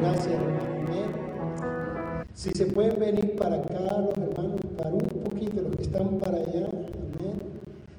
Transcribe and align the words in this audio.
Gracias, 0.00 0.34
Amén. 0.36 2.24
Si 2.34 2.50
se 2.50 2.66
pueden 2.66 2.98
venir 3.00 3.36
para 3.36 3.56
acá, 3.56 4.00
los 4.00 4.16
hermanos, 4.16 4.60
para 4.76 4.90
un 4.90 5.00
poquito, 5.00 5.62
los 5.62 5.76
que 5.76 5.82
están 5.82 6.18
para 6.18 6.38
allá. 6.38 6.68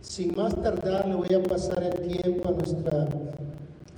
Sin 0.02 0.36
más 0.36 0.56
tardar, 0.62 1.08
le 1.08 1.16
voy 1.16 1.34
a 1.34 1.44
pasar 1.44 1.84
el 1.84 2.08
tiempo 2.08 2.50
a 2.50 2.52
nuestra 2.54 3.08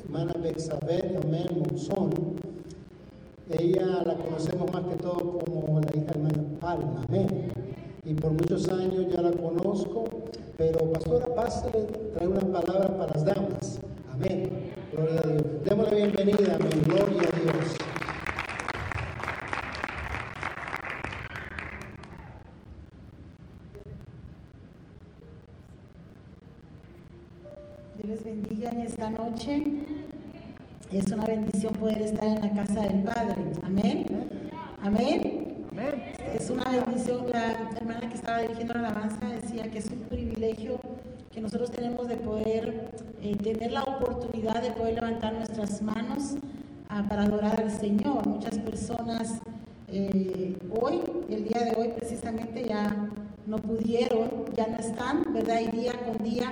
hermana 0.04 0.34
Bexabel, 0.41 1.20
amén, 1.23 1.48
Monzón. 1.57 2.09
Ella 3.50 4.04
la 4.05 4.16
conocemos 4.16 4.71
más 4.71 4.84
que 4.86 4.95
todo 4.95 5.39
como 5.39 5.79
la 5.79 5.95
hija 5.95 6.11
hermana 6.11 6.43
Palma, 6.59 7.05
amén. 7.07 7.52
Y 8.04 8.13
por 8.16 8.32
muchos 8.32 8.68
años 8.70 9.05
ya 9.13 9.21
la 9.21 9.32
conozco, 9.32 10.05
pero 10.57 10.91
pastora, 10.91 11.27
pásale, 11.36 11.84
trae 12.13 12.27
una 12.27 12.41
palabra 12.41 12.98
para 12.98 13.13
las 13.13 13.25
damas. 13.25 13.79
Amén. 14.11 14.50
Gloria 14.91 15.20
a 15.20 15.27
Dios. 15.27 15.44
Démosle 15.66 15.95
bienvenida, 15.95 16.55
amén. 16.55 16.84
Gloria 16.85 17.21
a 17.21 17.40
Dios. 17.40 17.77
Dios 27.98 28.09
les 28.09 28.23
bendiga 28.23 28.70
en 28.71 28.80
esta 28.81 29.09
noche. 29.09 29.63
Es 30.91 31.12
una 31.12 31.26
bendición 31.26 31.73
poder 31.76 32.02
estar 32.02 32.27
en 32.27 32.41
la 32.41 32.52
casa 32.52 32.81
del 32.81 33.03
Padre. 33.03 33.35
Amén. 33.63 34.05
Amén. 34.81 35.41
Es 36.35 36.49
una 36.49 36.70
bendición. 36.70 37.31
La 37.31 37.70
hermana 37.77 38.09
que 38.09 38.16
estaba 38.16 38.40
dirigiendo 38.40 38.73
la 38.73 38.90
alabanza 38.90 39.26
decía 39.27 39.70
que 39.71 39.80
es 39.80 39.85
un 39.90 39.99
privilegio 40.09 40.80
que 41.31 41.40
nosotros 41.40 41.71
tenemos 41.71 42.08
de 42.09 42.17
poder 42.17 42.91
eh, 43.21 43.35
tener 43.38 43.71
la 43.71 43.84
oportunidad 43.84 44.62
de 44.62 44.71
poder 44.71 44.99
levantar 45.31 45.34
nuestras 45.34 45.81
manos 45.81 46.35
ah, 46.89 47.03
para 47.08 47.23
adorar 47.23 47.61
al 47.61 47.72
Señor. 47.72 48.28
Muchas 48.28 48.58
personas 48.59 49.39
eh, 49.88 50.56
hoy, 50.69 51.02
el 51.30 51.44
día 51.45 51.66
de 51.66 51.75
hoy 51.78 51.89
precisamente 51.95 52.66
ya 52.67 53.09
no 53.45 53.58
pudieron, 53.58 54.45
ya 54.56 54.67
no 54.67 54.78
están, 54.78 55.33
¿verdad? 55.33 55.61
Y 55.61 55.78
día 55.78 55.94
con 56.06 56.23
día 56.23 56.52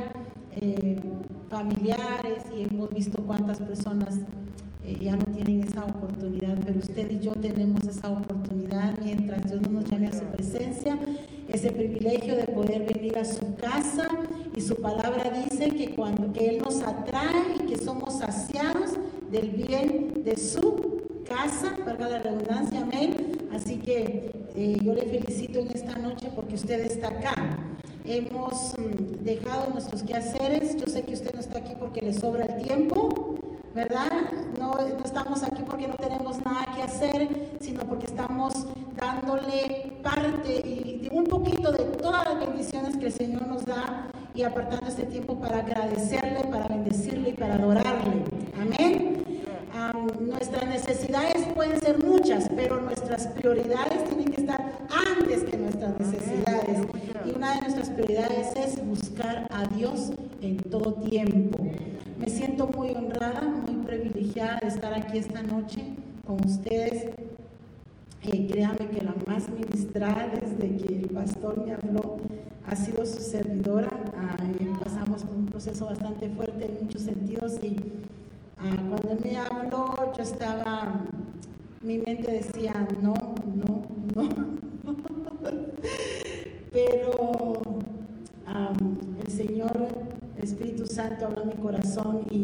eh, 0.55 0.99
familiares 1.49 2.43
y 2.55 2.63
hemos 2.63 2.89
visto 2.89 3.23
cuántas 3.23 3.59
personas 3.59 4.19
eh, 4.83 4.97
ya 5.01 5.15
no 5.15 5.25
tienen 5.25 5.63
esa 5.63 5.85
oportunidad, 5.85 6.57
pero 6.65 6.79
usted 6.79 7.11
y 7.11 7.19
yo 7.19 7.33
tenemos 7.33 7.83
esa 7.83 8.09
oportunidad 8.09 8.97
mientras 9.03 9.49
Dios 9.49 9.61
no 9.61 9.79
nos 9.79 9.89
llame 9.89 10.07
a 10.07 10.13
su 10.13 10.25
presencia, 10.25 10.97
ese 11.53 11.71
privilegio 11.71 12.35
de 12.35 12.43
poder 12.43 12.85
venir 12.91 13.17
a 13.17 13.25
su 13.25 13.55
casa 13.55 14.07
y 14.55 14.61
su 14.61 14.75
palabra 14.75 15.31
dice 15.31 15.69
que 15.69 15.95
cuando 15.95 16.31
que 16.33 16.49
Él 16.49 16.61
nos 16.63 16.81
atrae 16.81 17.55
y 17.61 17.65
que 17.65 17.77
somos 17.77 18.19
saciados 18.19 18.91
del 19.31 19.49
bien 19.49 20.23
de 20.23 20.37
su 20.37 21.01
casa, 21.27 21.75
para 21.85 22.09
la 22.09 22.19
redundancia, 22.19 22.81
amén. 22.81 23.37
Así 23.51 23.77
que 23.77 24.31
eh, 24.55 24.77
yo 24.83 24.93
le 24.93 25.03
felicito 25.03 25.59
en 25.59 25.69
esta 25.71 25.97
noche 25.97 26.29
porque 26.35 26.55
usted 26.55 26.79
está 26.81 27.09
acá 27.09 27.57
hemos 28.09 28.73
mm, 28.77 29.23
dejado 29.23 29.69
nuestros 29.71 30.03
quehaceres. 30.03 30.75
Yo 30.77 30.87
sé 30.87 31.03
que 31.03 31.13
usted 31.13 31.33
no 31.33 31.39
está 31.39 31.59
aquí 31.59 31.73
porque 31.79 32.01
le 32.01 32.13
sobra 32.13 32.45
el 32.45 32.61
tiempo, 32.63 33.35
¿verdad? 33.73 34.11
No, 34.57 34.73
no, 34.73 35.05
estamos 35.05 35.43
aquí 35.43 35.63
porque 35.67 35.87
no 35.87 35.95
tenemos 35.95 36.43
nada 36.43 36.65
que 36.75 36.81
hacer, 36.81 37.57
sino 37.59 37.83
porque 37.83 38.07
estamos 38.07 38.53
dándole 38.95 39.99
parte 40.03 40.53
y 40.53 41.07
un 41.11 41.25
poquito 41.25 41.71
de 41.71 41.83
todas 41.83 42.25
las 42.25 42.39
bendiciones 42.39 42.97
que 42.97 43.07
el 43.07 43.13
Señor 43.13 43.47
nos 43.47 43.65
da 43.65 44.07
y 44.39 44.43
apartando 44.43 44.87
este 44.87 45.03
tiempo 45.03 45.37
para 45.37 45.59
agradecerle, 45.59 46.45
para 46.49 46.69
bendecirle 46.69 47.31
y 47.31 47.33
para 47.33 47.55
adorarle. 47.55 48.23
Amén. 48.57 49.25
Um, 49.75 50.29
nuestras 50.29 50.65
necesidades 50.65 51.45
pueden 51.53 51.77
ser 51.81 52.01
muchas, 52.01 52.47
pero 52.55 52.79
nuestras 52.79 53.27
prioridades 53.27 54.05
tienen 54.05 54.31
que 54.31 54.39
estar 54.39 54.77
antes 54.89 55.43
que 55.43 55.57
nuestras 55.57 55.99
necesidades. 55.99 56.87
Y 57.25 57.35
una 57.35 57.55
de 57.55 57.61
nuestras 57.61 57.89
prioridades 57.89 58.55
es 58.55 58.87
buscar 58.87 59.45
a 59.51 59.65
Dios 59.75 60.13
en 60.41 60.55
todo 60.55 60.93
tiempo. 60.93 61.59
Me 62.17 62.29
siento 62.29 62.67
muy 62.67 62.91
honrada, 62.91 63.41
muy 63.41 63.75
privilegiada 63.85 64.59
de 64.61 64.69
estar 64.69 64.93
aquí 64.93 65.17
esta 65.17 65.43
noche 65.43 65.81
con 66.25 66.45
ustedes. 66.45 67.11
Eh, 68.23 68.47
créanme 68.49 68.87
que 68.87 69.01
la 69.01 69.15
más 69.27 69.49
ministrada 69.49 70.29
desde 70.33 70.77
que 70.77 70.95
el 70.95 71.09
pastor 71.09 71.65
me 71.65 71.73
habló 71.73 72.17
ha 72.69 72.75
sido 72.75 73.05
su 73.05 73.19
servidora. 73.19 73.89
Ah, 74.15 74.37
pasamos 74.83 75.23
por 75.23 75.35
un 75.35 75.45
proceso 75.47 75.85
bastante 75.85 76.29
fuerte 76.29 76.65
en 76.65 76.85
muchos 76.85 77.01
sentidos 77.03 77.59
y 77.63 77.75
Ah, 78.61 78.75
cuando 78.89 79.11
él 79.11 79.19
me 79.23 79.37
habló, 79.37 80.11
yo 80.17 80.21
estaba, 80.21 81.05
mi 81.81 81.97
mente 81.97 82.29
decía, 82.29 82.85
no, 83.01 83.13
no, 83.55 83.83
no. 84.13 84.29
Pero 86.73 87.79
el 89.25 89.31
Señor, 89.31 89.87
el 90.37 90.43
Espíritu 90.43 90.85
Santo 90.85 91.27
habló 91.27 91.45
mi 91.45 91.53
corazón 91.53 92.23
y 92.29 92.43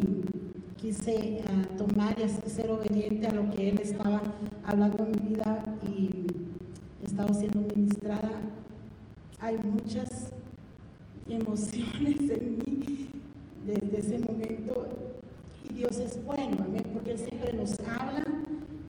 quise 0.78 1.42
ah, 1.50 1.78
tomar 1.78 2.16
y 2.18 2.50
ser 2.50 2.72
obediente 2.72 3.28
a 3.28 3.34
lo 3.34 3.52
que 3.52 3.72
Él 3.72 3.80
estaba 3.81 4.22
hablando 4.63 5.03
en 5.03 5.12
mi 5.12 5.36
vida 5.36 5.66
y 5.86 6.28
estaba 7.03 7.34
siendo 7.34 7.59
ministrada. 7.75 8.31
Hay 9.45 9.59
muchas 9.59 10.31
emociones 11.29 12.31
en 12.31 12.57
mí 12.66 13.09
desde 13.63 14.00
ese 14.00 14.17
momento. 14.17 14.88
Dios 15.72 15.97
es 15.97 16.25
bueno, 16.25 16.57
amén, 16.66 16.83
porque 16.91 17.11
Él 17.11 17.19
siempre 17.19 17.53
nos 17.53 17.79
habla 17.81 18.25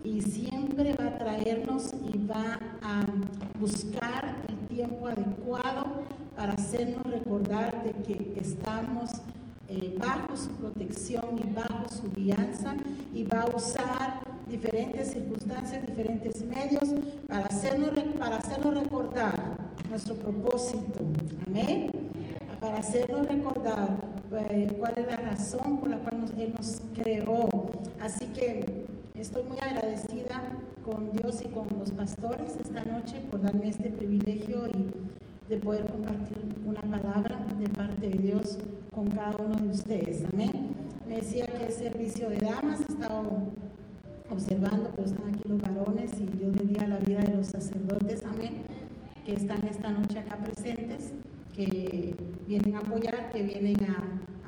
y 0.03 0.23
siempre 0.23 0.95
va 0.95 1.09
a 1.09 1.19
traernos 1.19 1.93
y 2.11 2.27
va 2.27 2.59
a 2.81 3.05
buscar 3.61 4.35
el 4.49 4.75
tiempo 4.75 5.09
adecuado 5.09 6.05
para 6.35 6.55
hacernos 6.55 7.05
recordar 7.05 7.85
de 7.85 7.93
que 8.03 8.41
estamos 8.41 9.11
eh, 9.69 9.95
bajo 9.99 10.39
su 10.39 10.49
protección 10.53 11.39
y 11.39 11.53
bajo 11.53 11.87
su 11.91 12.11
guianza 12.13 12.77
y 13.13 13.25
va 13.25 13.43
a 13.43 13.55
usar 13.55 14.21
diferentes 14.49 15.11
circunstancias, 15.11 15.87
diferentes 15.87 16.43
medios 16.47 16.95
para 17.29 17.45
hacernos, 17.45 17.91
para 18.19 18.37
hacernos 18.37 18.73
recordar 18.73 19.66
nuestro 19.89 20.15
propósito. 20.15 21.01
Amén. 21.47 21.91
Para 22.61 22.79
hacernos 22.79 23.27
recordar 23.29 23.97
eh, 24.51 24.77
cuál 24.79 24.95
es 24.97 25.07
la 25.07 25.17
razón 25.17 25.79
por 25.79 25.91
la 25.91 25.99
cual 25.99 26.25
Él 26.39 26.55
nos 26.57 26.83
creó. 26.95 27.49
Así 28.01 28.27
que 28.27 28.87
estoy 29.15 29.45
muy 29.45 29.59
agradecida 29.61 30.43
con 30.85 31.13
Dios 31.13 31.43
y 31.45 31.49
con 31.49 31.67
los 31.79 31.91
pastores 31.91 32.57
esta 32.61 32.85
noche 32.85 33.21
por 33.31 33.43
darme 33.43 33.69
este 33.69 33.91
privilegio 33.91 34.69
y 34.69 34.91
de 35.49 35.59
poder 35.59 35.87
compartir 35.87 36.39
una 36.65 36.81
palabra 36.83 37.39
de 37.59 37.69
parte 37.69 38.09
de 38.09 38.19
Dios 38.19 38.59
con 38.95 39.11
cada 39.11 39.37
uno 39.37 39.57
de 39.57 39.69
ustedes. 39.69 40.25
Amén. 40.33 40.75
Me 41.09 41.17
decía 41.17 41.47
que 41.47 41.67
el 41.67 41.73
servicio 41.73 42.29
de 42.31 42.39
damas, 42.39 42.81
he 42.81 42.93
estado 42.93 43.23
observando, 44.31 44.91
pero 44.97 45.09
están 45.09 45.29
aquí 45.29 45.49
los 45.49 45.61
varones 45.61 46.11
y 46.19 46.27
Dios 46.37 46.53
bendiga 46.53 46.87
la 46.89 46.99
vida 46.99 47.21
de 47.21 47.37
los 47.37 47.47
sacerdotes. 47.47 48.25
Amén. 48.25 48.65
Que 49.27 49.35
están 49.35 49.67
esta 49.67 49.91
noche 49.91 50.21
acá 50.21 50.37
presentes 50.37 51.13
que 51.53 52.15
vienen 52.47 52.77
a 52.77 52.79
apoyar, 52.79 53.29
que 53.33 53.43
vienen 53.43 53.77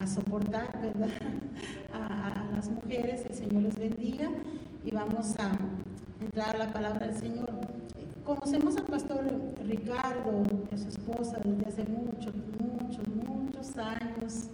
a, 0.01 0.07
soportar, 0.07 0.71
¿verdad? 0.81 1.11
A, 1.93 2.47
las 2.55 2.71
mujeres, 2.71 3.27
el 3.29 3.35
Señor 3.35 3.65
les 3.65 3.77
bendiga 3.77 4.31
y 4.85 4.93
vamos 4.93 5.35
a 5.41 5.51
entrar 6.25 6.55
a 6.55 6.59
la 6.59 6.73
palabra 6.73 7.09
del 7.09 7.17
Señor. 7.17 7.51
Conocemos 8.25 8.77
al 8.77 8.85
pastor 8.85 9.25
Ricardo 9.67 10.45
y 10.71 10.75
a 10.75 10.79
su 10.79 10.89
esposa 10.89 11.39
desde 11.45 11.67
hace 11.69 11.85
muchos, 11.91 12.33
muchos, 12.61 13.09
muchos 13.09 13.77
años. 13.79 14.49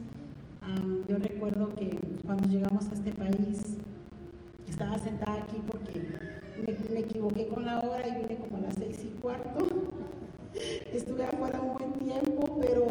yo 1.07 1.19
recuerdo 1.19 1.69
que 1.75 1.99
cuando 2.25 2.49
llegamos 2.49 2.89
a 2.89 2.95
este 2.95 3.13
país, 3.13 3.77
estaba 4.67 4.99
sentada 4.99 5.43
aquí 5.43 5.61
porque 5.67 6.01
me, 6.67 6.95
me 6.95 7.01
equivoqué 7.01 7.47
con 7.49 7.67
la 7.67 7.81
hora 7.81 8.09
y 8.09 8.23
vine 8.23 8.37
como 8.39 8.57
a 8.57 8.61
las 8.61 8.75
seis 8.77 9.05
y 9.05 9.21
cuarto. 9.21 9.84
Estuve 10.55 11.25
afuera 11.25 11.61
un 11.61 11.75
buen 11.75 11.93
tiempo, 11.95 12.59
pero 12.61 12.87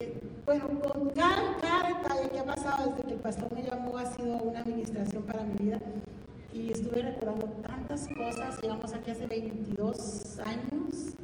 eh, 0.00 0.20
bueno, 0.44 0.68
con 0.80 1.10
cada, 1.10 1.56
detalle 1.88 2.28
que 2.30 2.38
ha 2.40 2.44
pasado 2.44 2.90
desde 2.90 3.02
que 3.04 3.14
el 3.14 3.20
pastor 3.20 3.52
me 3.52 3.62
llamó 3.62 3.98
ha 3.98 4.06
sido 4.06 4.36
una 4.38 4.60
administración 4.60 5.22
para 5.22 5.44
mi 5.44 5.54
vida. 5.54 5.78
Y 6.52 6.72
estuve 6.72 7.02
recordando 7.02 7.46
tantas 7.62 8.08
cosas. 8.08 8.60
Llegamos 8.60 8.92
aquí 8.94 9.10
hace 9.10 9.26
22 9.26 10.40
años 10.40 11.14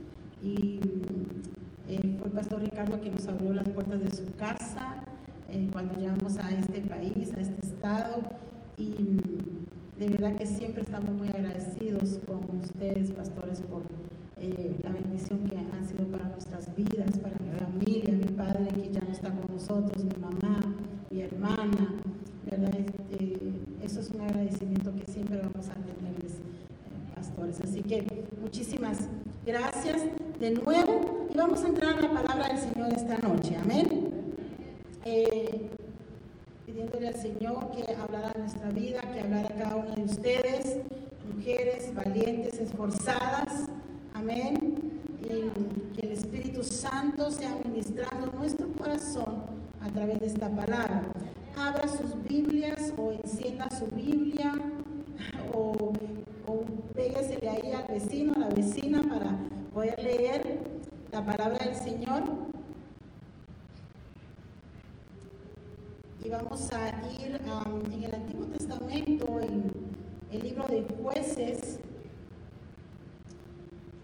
y 0.43 0.79
eh, 1.89 2.17
fue 2.19 2.29
el 2.29 2.33
pastor 2.33 2.61
Ricardo 2.61 3.01
que 3.01 3.11
nos 3.11 3.27
abrió 3.27 3.53
las 3.53 3.69
puertas 3.69 4.01
de 4.01 4.11
su 4.11 4.33
casa 4.37 5.03
eh, 5.49 5.69
cuando 5.73 5.95
llegamos 5.99 6.37
a 6.39 6.51
este 6.51 6.83
país, 6.83 7.33
a 7.35 7.41
este 7.41 7.67
estado. 7.67 8.23
Y 8.77 8.95
de 9.99 10.09
verdad 10.09 10.37
que 10.37 10.47
siempre 10.47 10.83
estamos 10.83 11.11
muy 11.11 11.29
agradecidos 11.29 12.21
con 12.27 12.61
ustedes, 12.61 13.11
pastores, 13.11 13.61
por 13.63 13.83
eh, 14.43 14.77
la 14.83 14.91
bendición 14.91 15.39
que 15.45 15.57
han 15.57 15.87
sido 15.87 16.05
para 16.07 16.25
nuestras 16.25 16.75
vidas, 16.75 17.17
para 17.19 17.37
mi 17.39 17.53
familia, 17.59 18.13
mi 18.13 18.37
padre 18.37 18.67
que 18.75 18.91
ya 18.91 19.01
no 19.01 19.13
está 19.13 19.31
con 19.31 19.55
nosotros, 19.55 20.05
mi 20.05 20.21
mamá, 20.21 20.59
mi 21.11 21.23
hermana, 21.23 21.95
¿verdad? 22.51 22.75
Este, 22.75 23.39
eso 23.85 24.01
es 24.01 24.11
un 24.11 24.21
agradecimiento 24.23 24.93
que 24.97 25.13
siempre 25.13 25.37
vamos 25.37 25.69
a 25.69 25.75
tenerles, 25.75 26.33
eh, 26.33 27.15
pastores. 27.15 27.61
Así 27.61 27.83
que 27.83 28.05
muchísimas 28.41 29.09
gracias 29.47 30.03
de 30.41 30.51
nuevo 30.51 31.29
y 31.33 31.37
vamos 31.37 31.63
a 31.63 31.69
entrar 31.69 31.97
a 31.97 32.01
la 32.01 32.11
palabra 32.11 32.49
del 32.49 32.59
Señor 32.59 32.93
esta 32.93 33.19
noche. 33.19 33.57
Amén. 33.57 34.11
Eh, 35.05 35.71
pidiéndole 36.67 37.07
al 37.07 37.15
Señor 37.15 37.71
que 37.71 37.95
hablara 37.95 38.33
nuestra 38.37 38.71
vida, 38.71 39.03
que 39.03 39.21
hablara 39.21 39.51
cada 39.51 39.77
una 39.77 39.95
de 39.95 40.03
ustedes, 40.03 40.79
mujeres 41.33 41.95
valientes, 41.95 42.59
esforzadas. 42.59 43.52
Amén. 44.23 44.93
Y 45.21 45.97
que 45.97 46.07
el 46.07 46.13
Espíritu 46.13 46.63
Santo 46.63 47.29
sea 47.33 47.59
ministrando 47.65 48.31
nuestro 48.39 48.69
corazón 48.75 49.43
a 49.81 49.89
través 49.89 50.21
de 50.21 50.27
esta 50.27 50.49
palabra. 50.49 51.03
Abra 51.57 51.89
sus 51.89 52.23
Biblias 52.23 52.95
o 52.97 53.11
encienda 53.11 53.69
su 53.71 53.87
Biblia 53.87 54.55
o, 55.53 55.93
o 56.47 56.65
ahí 56.97 57.73
al 57.73 57.89
vecino, 57.89 58.33
a 58.37 58.39
la 58.39 58.49
vecina 58.51 59.03
para 59.03 59.37
poder 59.75 60.01
leer 60.01 60.61
la 61.11 61.27
palabra 61.27 61.59
del 61.67 61.75
Señor. 61.75 62.23
Y 66.25 66.29
vamos 66.29 66.73
a 66.73 66.91
ir 67.21 67.41
en 67.93 68.05
el 68.05 68.15
Antiguo 68.15 68.47
Testamento, 68.47 69.41
en 69.41 69.73
el 70.31 70.43
libro 70.45 70.69
de 70.69 70.87
jueces. 71.03 71.81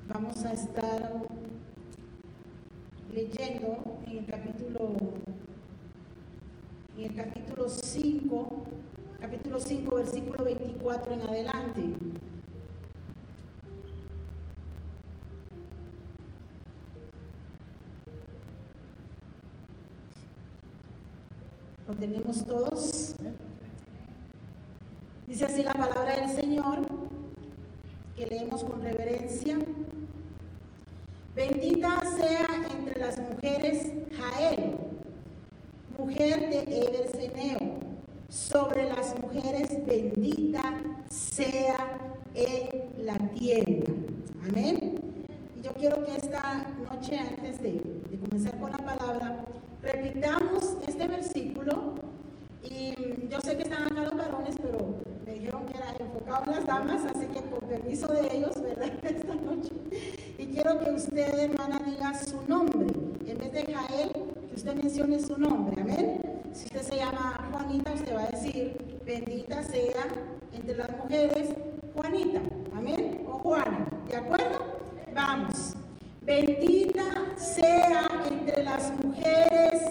Vamos 0.08 0.42
a 0.42 0.54
estar 0.54 1.12
leyendo 3.12 3.98
en 4.06 4.18
el 4.18 4.26
capítulo 4.26 4.96
en 6.96 7.04
el 7.04 7.14
capítulo 7.14 7.68
5, 7.68 8.48
capítulo 9.20 9.60
5, 9.60 9.94
versículo 9.96 10.44
24 10.44 11.12
en 11.12 11.20
adelante. 11.20 11.82
¿Lo 21.86 21.94
tenemos 21.94 22.46
todos? 22.46 23.14
Dice 25.26 25.44
así 25.44 25.62
la 25.62 25.74
palabra 25.74 26.16
del 26.16 26.30
Señor, 26.30 26.78
que 28.16 28.26
leemos 28.26 28.64
con 28.64 28.80
reverencia. 28.80 29.58
Bendita 31.38 32.00
sea 32.16 32.48
entre 32.68 32.98
las 32.98 33.16
mujeres 33.16 33.92
Jael, 34.18 34.74
mujer 35.96 36.50
de 36.50 36.62
Eberseneo. 36.88 37.78
Sobre 38.28 38.88
las 38.88 39.14
mujeres 39.20 39.86
bendita 39.86 40.80
sea 41.08 41.76
en 42.34 43.06
la 43.06 43.16
tierra. 43.38 43.94
Amén. 44.48 45.00
Y 45.56 45.62
yo 45.62 45.70
quiero 45.74 46.04
que 46.04 46.16
esta 46.16 46.66
noche, 46.90 47.16
antes 47.16 47.62
de, 47.62 47.82
de 48.10 48.18
comenzar 48.18 48.58
con 48.58 48.72
la 48.72 48.78
palabra, 48.78 49.44
repitamos 49.80 50.76
este 50.88 51.06
versículo 51.06 51.94
y 52.64 52.94
yo 53.30 53.40
sé 53.40 53.56
que 53.56 53.62
están 53.62 53.84
acá 53.84 54.02
los 54.02 54.16
varones, 54.16 54.56
pero 54.60 54.96
me 55.24 55.34
dijeron 55.34 55.66
que 55.66 55.76
era 55.76 55.94
enfocado 56.00 56.44
en 56.46 56.50
las 56.56 56.66
damas, 56.66 57.04
así 57.04 57.26
que 57.26 57.40
con 57.48 57.68
permiso 57.68 58.08
de 58.08 58.36
ellos, 58.36 58.60
¿verdad? 58.60 58.90
Esta 59.04 59.34
noche. 59.36 59.70
Y 60.38 60.46
quiero 60.46 60.78
que 60.78 60.90
usted, 60.92 61.38
hermana, 61.38 61.80
diga 61.84 62.16
su 62.18 62.40
nombre. 62.46 62.86
En 63.26 63.38
vez 63.38 63.52
de 63.52 63.74
Jael, 63.74 64.12
que 64.48 64.54
usted 64.54 64.74
mencione 64.74 65.20
su 65.20 65.38
nombre. 65.38 65.80
Amén. 65.80 66.22
Si 66.52 66.66
usted 66.66 66.82
se 66.82 66.96
llama 66.96 67.48
Juanita, 67.50 67.92
usted 67.92 68.14
va 68.14 68.22
a 68.22 68.28
decir, 68.28 69.00
bendita 69.04 69.62
sea 69.64 70.06
entre 70.52 70.76
las 70.76 70.90
mujeres 70.96 71.48
Juanita. 71.94 72.40
Amén. 72.76 73.24
O 73.26 73.32
Juana. 73.38 73.86
¿De 74.08 74.16
acuerdo? 74.16 74.64
Vamos. 75.14 75.74
Bendita 76.22 77.34
sea 77.36 78.08
entre 78.30 78.62
las 78.62 78.92
mujeres. 79.04 79.82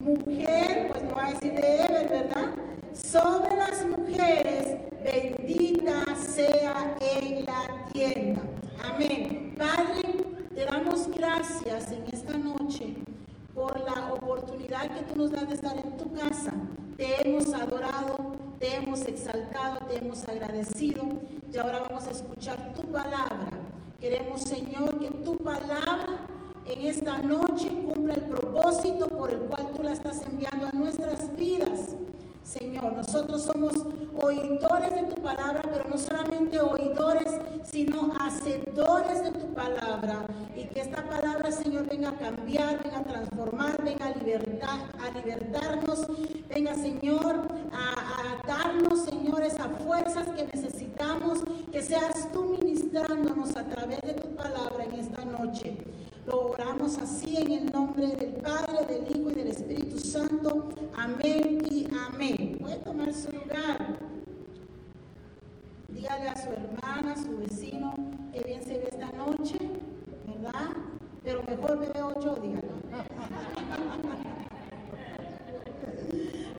Mujer, 0.00 0.88
pues 0.90 1.02
no 1.04 1.14
va 1.14 1.26
a 1.26 1.32
decir 1.34 1.52
de 1.52 1.84
Ever, 1.84 2.08
¿verdad? 2.08 2.54
Sobre 2.92 3.56
las 3.56 3.86
mujeres, 3.86 4.78
bendita 5.04 6.16
sea 6.16 6.96
en 7.00 7.44
la 7.44 7.84
tienda. 7.92 8.42
Amén. 8.82 9.54
Padre, 9.58 10.24
te 10.54 10.64
damos 10.64 11.08
gracias 11.10 11.92
en 11.92 12.04
esta 12.12 12.36
noche 12.38 12.94
por 13.54 13.78
la 13.80 14.12
oportunidad 14.12 14.90
que 14.90 15.02
tú 15.02 15.16
nos 15.16 15.30
das 15.30 15.48
de 15.48 15.54
estar 15.54 15.76
en 15.76 15.96
tu 15.96 16.12
casa. 16.12 16.52
Te 16.96 17.28
hemos 17.28 17.52
adorado, 17.52 18.36
te 18.58 18.76
hemos 18.76 19.02
exaltado, 19.02 19.86
te 19.86 19.97
hemos 20.08 20.26
agradecido 20.26 21.02
y 21.52 21.58
ahora 21.58 21.80
vamos 21.86 22.06
a 22.06 22.12
escuchar 22.12 22.72
tu 22.72 22.80
palabra. 22.90 23.50
Queremos, 24.00 24.40
Señor, 24.40 24.98
que 24.98 25.10
tu 25.10 25.36
palabra 25.36 26.26
en 26.64 26.86
esta 26.86 27.18
noche 27.18 27.68
cumpla 27.68 28.14
el 28.14 28.22
propósito 28.22 29.06
por 29.08 29.30
el 29.30 29.40
cual 29.40 29.70
tú 29.76 29.82
la 29.82 29.92
estás 29.92 30.22
enviando 30.22 30.66
a 30.66 30.72
nuestras 30.72 31.36
vidas. 31.36 31.94
Señor, 32.42 32.94
nosotros 32.94 33.42
somos 33.42 33.74
oidores 34.18 34.94
de 34.94 35.14
tu 35.14 35.20
palabra, 35.20 35.60
pero 35.70 35.90
no 35.90 35.98
solamente 35.98 36.58
oidores, 36.58 37.28
sino 37.70 38.14
hacedores 38.18 39.24
de 39.24 39.32
tu 39.32 39.52
palabra. 39.52 40.26
Y 40.56 40.64
que 40.68 40.80
esta 40.80 41.06
palabra, 41.06 41.52
Señor, 41.52 41.86
venga 41.86 42.08
a 42.08 42.16
cambiar, 42.16 42.82
venga 42.82 43.00
a 43.00 43.04
transformar, 43.04 43.84
venga 43.84 44.06
a, 44.06 44.14
libertar, 44.14 44.78
a 44.98 45.18
libertarnos, 45.18 46.06
venga, 46.48 46.74
Señor, 46.74 47.46
Fuerzas 49.76 50.28
que 50.28 50.44
necesitamos, 50.44 51.40
que 51.70 51.82
seas 51.82 52.30
tú 52.32 52.56
ministrándonos 52.60 53.56
a 53.56 53.64
través 53.64 54.00
de 54.02 54.14
tu 54.14 54.34
palabra 54.34 54.84
en 54.84 54.94
esta 54.94 55.24
noche. 55.24 55.76
Lo 56.26 56.50
oramos 56.50 56.98
así 56.98 57.36
en 57.36 57.52
el 57.52 57.72
nombre 57.72 58.08
del 58.08 58.32
Padre, 58.34 58.84
del 58.86 59.16
Hijo 59.16 59.30
y 59.30 59.34
del 59.34 59.48
Espíritu 59.48 59.98
Santo. 59.98 60.68
Amén 60.96 61.62
y 61.70 61.88
amén. 62.06 62.58
Puede 62.60 62.76
tomar 62.76 63.12
su 63.14 63.32
lugar. 63.32 63.98
Dígale 65.88 66.28
a 66.28 66.36
su 66.36 66.50
hermana, 66.50 67.12
a 67.12 67.16
su 67.16 67.38
vecino, 67.38 67.94
que 68.32 68.40
bien 68.40 68.62
se 68.62 68.78
ve 68.78 68.88
esta 68.90 69.10
noche, 69.12 69.58
¿verdad? 70.26 70.70
Pero 71.24 71.42
mejor 71.44 71.78
me 71.78 71.88
veo 71.88 72.20
yo, 72.20 72.36
dígale. 72.36 72.68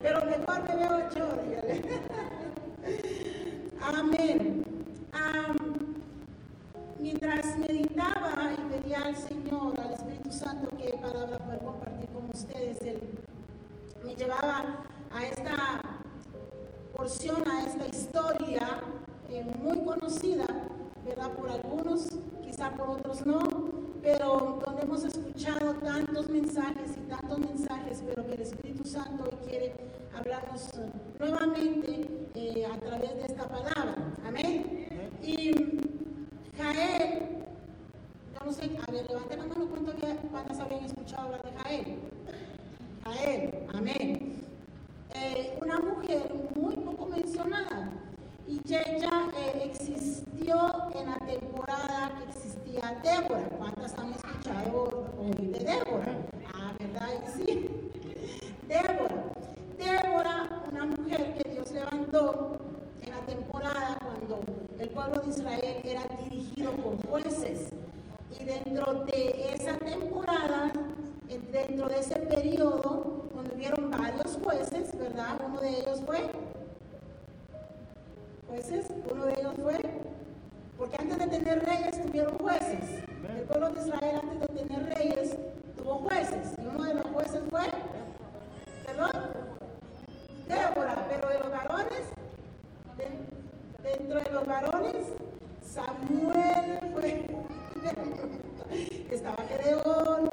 Pero 0.02 0.26
mejor 0.26 0.64
me 0.64 0.76
veo 0.76 1.10
yo, 1.16 1.28
dígale. 1.44 2.09
Amén. 3.98 4.64
mientras 7.00 7.58
meditaba 7.58 8.52
y 8.54 8.72
pedía 8.72 9.02
al 9.02 9.16
Señor, 9.16 9.80
al 9.80 9.94
Espíritu 9.94 10.32
Santo, 10.32 10.70
que 10.78 10.96
palabra 10.98 11.40
poder 11.40 11.60
compartir 11.60 12.08
con 12.10 12.30
ustedes, 12.30 12.80
Él 12.82 13.00
me 14.06 14.16
llevaba 14.16 14.84
a 15.12 15.26
esta 15.26 15.82
porción, 16.96 17.42
a 17.50 17.66
esta 17.66 17.88
historia 17.88 18.82
eh, 19.30 19.44
muy 19.60 19.84
conocida, 19.84 20.46
¿verdad? 21.04 21.32
Por 21.32 21.50
algunos, 21.50 22.10
quizá 22.44 22.72
por 22.72 22.90
otros 22.92 23.26
no, 23.26 23.42
pero 24.04 24.60
donde 24.64 24.84
hemos 24.84 25.04
escuchado 25.04 25.74
tantos 25.74 26.30
mensajes 26.30 26.92
y 26.96 27.10
tantos 27.10 27.40
mensajes, 27.40 28.04
pero 28.06 28.24
que 28.28 28.34
el 28.34 28.42
Espíritu 28.42 28.86
Santo 28.86 29.24
hoy 29.24 29.50
quiere 29.50 29.74
hablarnos 30.16 30.72
nuevamente 31.20 32.08
eh, 32.36 32.66
a 32.66 32.80
través 32.80 33.16
de 33.16 33.26
esta 33.26 33.48
palabra. 33.48 33.96
Amén. 34.26 34.88
Y 35.22 35.52
Jael, 36.58 37.30
yo 38.34 38.46
no 38.46 38.54
sé, 38.54 38.70
a 38.88 38.92
ver, 38.92 39.08
levanten 39.08 39.40
la 39.40 39.46
mano 39.46 39.68
cuántas 40.32 40.60
habían 40.60 40.86
escuchado 40.86 41.28
hablar 41.28 41.44
de 41.44 41.52
Jael. 41.60 41.98
Jael, 43.04 43.68
amén. 43.74 44.36
Eh, 45.16 45.58
una 45.62 45.80
mujer 45.80 46.34
muy 46.56 46.76
poco 46.76 47.08
mencionada. 47.08 47.92
Y 48.48 48.62
ella 48.66 49.30
eh, 49.38 49.72
existió 49.72 50.58
en 50.96 51.06
la 51.10 51.18
temporada 51.20 52.12
que 52.18 52.30
existía 52.32 53.00
Débora. 53.04 53.48
¿Cuántas 53.58 53.98
han 53.98 54.12
escuchado 54.14 55.06
hoy 55.20 55.48
de 55.48 55.60
Débora? 55.60 56.18
Ah, 56.54 56.74
¿verdad? 56.80 57.10
Sí. 57.36 57.70
Débora. 58.68 59.39
Débora, 59.80 60.50
una 60.70 60.86
mujer 60.86 61.36
que 61.36 61.52
Dios 61.52 61.72
levantó 61.72 62.58
en 63.02 63.12
la 63.12 63.22
temporada 63.22 63.98
cuando 64.04 64.42
el 64.78 64.90
pueblo 64.90 65.22
de 65.22 65.30
Israel 65.30 65.82
era 65.86 66.04
dirigido 66.22 66.74
por 66.74 67.08
jueces. 67.08 67.70
Y 68.38 68.44
dentro 68.44 69.06
de 69.06 69.54
esa 69.54 69.78
temporada, 69.78 70.74
dentro 71.52 71.88
de 71.88 72.00
ese 72.00 72.18
periodo, 72.18 73.30
donde 73.34 73.56
hubieron 73.56 73.90
varios 73.90 74.38
jueces, 74.44 74.98
¿verdad? 74.98 75.40
Uno 75.48 75.62
de 75.62 75.70
ellos 75.70 76.02
fue 76.06 76.30
jueces, 78.50 78.86
uno 79.10 79.26
de 79.28 79.40
ellos 79.40 79.54
fue, 79.64 79.80
porque 80.78 80.98
antes 81.00 81.20
de 81.20 81.28
tener 81.28 81.66
reyes 81.66 82.06
tuvieron 82.06 82.38
jueces. 82.38 83.04
El 83.34 83.44
pueblo 83.44 83.70
de 83.70 83.80
Israel 83.88 84.20
antes 84.24 84.40
de 84.42 84.62
tener 84.62 84.94
reyes 84.94 85.38
tuvo 85.78 86.00
jueces, 86.00 86.54
y 86.58 86.68
uno 86.68 86.84
de 86.84 86.94
los 86.96 87.06
jueces 87.14 87.42
fue 87.50 87.64
perdón, 88.86 89.12
Débora, 90.50 91.06
pero 91.08 91.30
de 91.30 91.38
los 91.38 91.52
varones, 91.52 92.06
dentro 93.84 94.20
de 94.20 94.32
los 94.32 94.48
varones, 94.48 95.06
Samuel 95.62 96.80
fue, 96.92 97.28
estaba 99.12 99.44
Gedeón, 99.48 100.28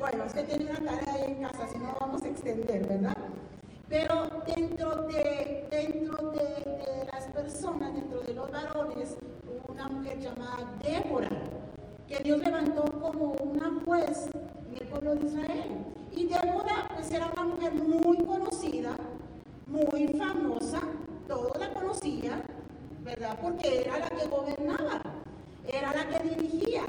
bueno, 0.00 0.24
que 0.34 0.42
tiene 0.42 0.64
una 0.64 0.80
tarea 0.80 1.14
ahí 1.14 1.30
en 1.30 1.42
casa, 1.44 1.68
si 1.68 1.78
no 1.78 1.96
vamos 2.00 2.22
a 2.24 2.28
extender, 2.28 2.88
¿verdad? 2.88 3.16
Pero 3.88 4.28
dentro 4.48 5.02
de, 5.02 5.68
dentro 5.70 6.32
de, 6.32 7.08
las 7.12 7.26
personas, 7.26 7.94
dentro 7.94 8.20
de 8.20 8.34
los 8.34 8.50
varones, 8.50 9.16
hubo 9.46 9.72
una 9.72 9.86
mujer 9.86 10.18
llamada 10.18 10.58
Débora, 10.82 11.30
que 12.08 12.18
Dios 12.18 12.38
levantó 12.40 12.82
como 13.00 13.34
una 13.34 13.80
juez 13.84 14.28
en 14.68 14.76
el 14.76 14.88
pueblo 14.88 15.14
de 15.14 15.26
Israel. 15.26 15.84
Y 16.10 16.26
Débora, 16.26 16.88
pues 16.96 17.12
era 17.12 17.30
una 17.32 17.44
mujer 17.44 17.74
muy 17.74 18.16
conocida, 18.24 18.96
muy 19.66 20.08
famosa, 20.08 20.80
todos 21.28 21.58
la 21.58 21.72
conocían, 21.72 22.42
¿verdad? 23.02 23.38
Porque 23.40 23.82
era 23.82 23.98
la 23.98 24.08
que 24.08 24.26
gobernaba, 24.26 25.02
era 25.66 25.92
la 25.92 26.08
que 26.08 26.28
dirigía. 26.28 26.82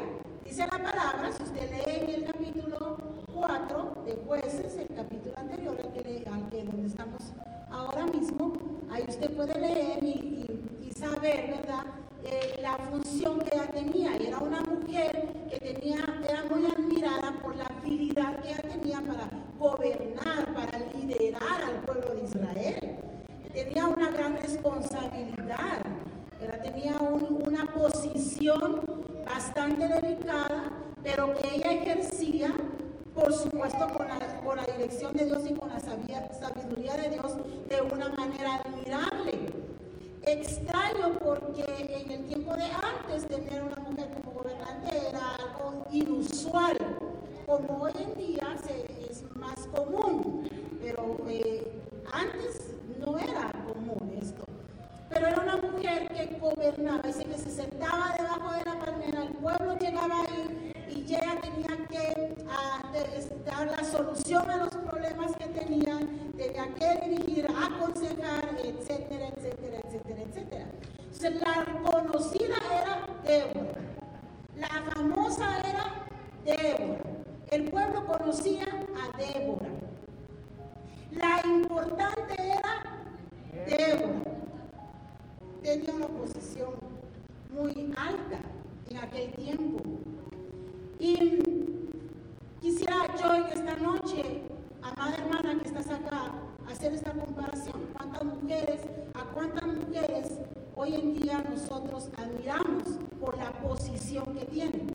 Dice 0.44 0.66
la 0.66 0.78
palabra, 0.78 1.32
si 1.36 1.44
usted 1.44 1.70
lee 1.72 2.04
en 2.04 2.10
el 2.10 2.26
capítulo 2.26 2.98
4 3.34 4.04
de 4.06 4.16
jueces, 4.28 4.78
el 4.78 4.96
capítulo 4.96 5.38
anterior 5.38 5.78
al 5.84 5.94
que, 5.94 6.26
al 6.32 6.50
que 6.50 6.64
donde 6.64 6.88
estamos 6.88 7.34
ahora 7.72 8.06
mismo, 8.06 8.54
ahí 8.92 9.04
usted 9.08 9.36
puede 9.36 9.60
leer 9.60 10.04
y, 10.04 10.60
saber, 10.96 11.56
¿verdad? 11.58 11.86
Eh, 12.26 12.60
la 12.62 12.78
función 12.78 13.40
que 13.40 13.56
ella 13.56 13.68
tenía. 13.68 14.16
Era 14.16 14.40
una 14.40 14.62
mujer 14.62 15.28
que 15.50 15.60
tenía, 15.60 15.98
era 16.28 16.44
muy 16.46 16.66
admirada 16.66 17.34
por 17.42 17.56
la 17.56 17.66
habilidad 17.66 18.40
que 18.42 18.52
ella 18.52 18.62
tenía 18.62 19.02
para 19.02 19.30
gobernar, 19.60 20.54
para 20.54 20.80
liderar 20.96 21.62
al 21.68 21.82
pueblo 21.86 22.16
de 22.16 22.24
Israel. 22.24 23.00
Tenía 23.52 23.88
una 23.88 24.10
gran 24.12 24.38
responsabilidad. 24.38 25.82
Ella 26.42 26.62
tenía 26.62 26.98
una 27.00 27.66
posición 27.74 28.82
bastante 29.26 29.88
delicada, 29.88 30.72
pero 31.04 31.34
que 31.36 31.56
ella 31.56 31.72
ejercía 31.72 32.54
por 33.14 33.32
supuesto 33.32 33.88
con 33.90 34.08
la, 34.08 34.18
la 34.18 34.74
dirección 34.74 35.14
de 35.14 35.26
Dios 35.26 35.44
y 35.50 35.54
con 35.54 35.70
la 35.70 35.80
sabiduría 35.80 36.96
de 36.96 37.10
Dios 37.10 37.38
de 37.70 37.82
una 37.82 38.10
manera 38.10 38.56
admirable. 38.56 39.40
Extraño 40.24 41.20
porque 41.20 41.64
como 47.62 47.93
en 88.90 88.98
aquel 88.98 89.32
tiempo. 89.34 89.82
Y 91.00 91.40
quisiera 92.62 93.08
yo 93.20 93.34
en 93.34 93.44
esta 93.46 93.76
noche, 93.78 94.42
amada 94.82 95.16
hermana 95.18 95.60
que 95.60 95.68
estás 95.68 95.90
acá, 95.90 96.32
hacer 96.70 96.94
esta 96.94 97.12
comparación. 97.12 97.88
¿Cuántas 97.94 98.24
mujeres, 98.24 98.82
a 99.16 99.24
cuántas 99.34 99.66
mujeres 99.66 100.32
hoy 100.76 100.96
en 100.96 101.14
día 101.16 101.44
nosotros 101.50 102.10
admiramos 102.18 102.84
por 103.20 103.38
la 103.38 103.52
posición 103.54 104.26
que 104.36 104.46
tienen? 104.46 104.88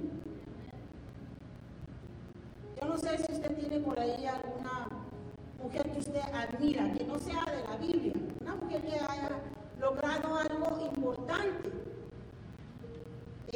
Yo 2.80 2.88
no 2.88 2.96
sé 2.98 3.18
si 3.18 3.32
usted 3.32 3.56
tiene 3.56 3.80
por 3.80 3.98
ahí 3.98 4.26
alguna 4.26 4.88
mujer 5.62 5.90
que 5.90 5.98
usted 5.98 6.20
admira, 6.32 6.92
que 6.92 7.04
no 7.04 7.18
sea 7.18 7.44
de 7.46 7.64
la 7.64 7.76
Biblia, 7.76 8.12
una 8.40 8.54
mujer 8.54 8.80
que 8.82 8.94
haya 8.94 9.30
logrado 9.80 10.36
algo 10.36 10.86
importante 10.86 11.87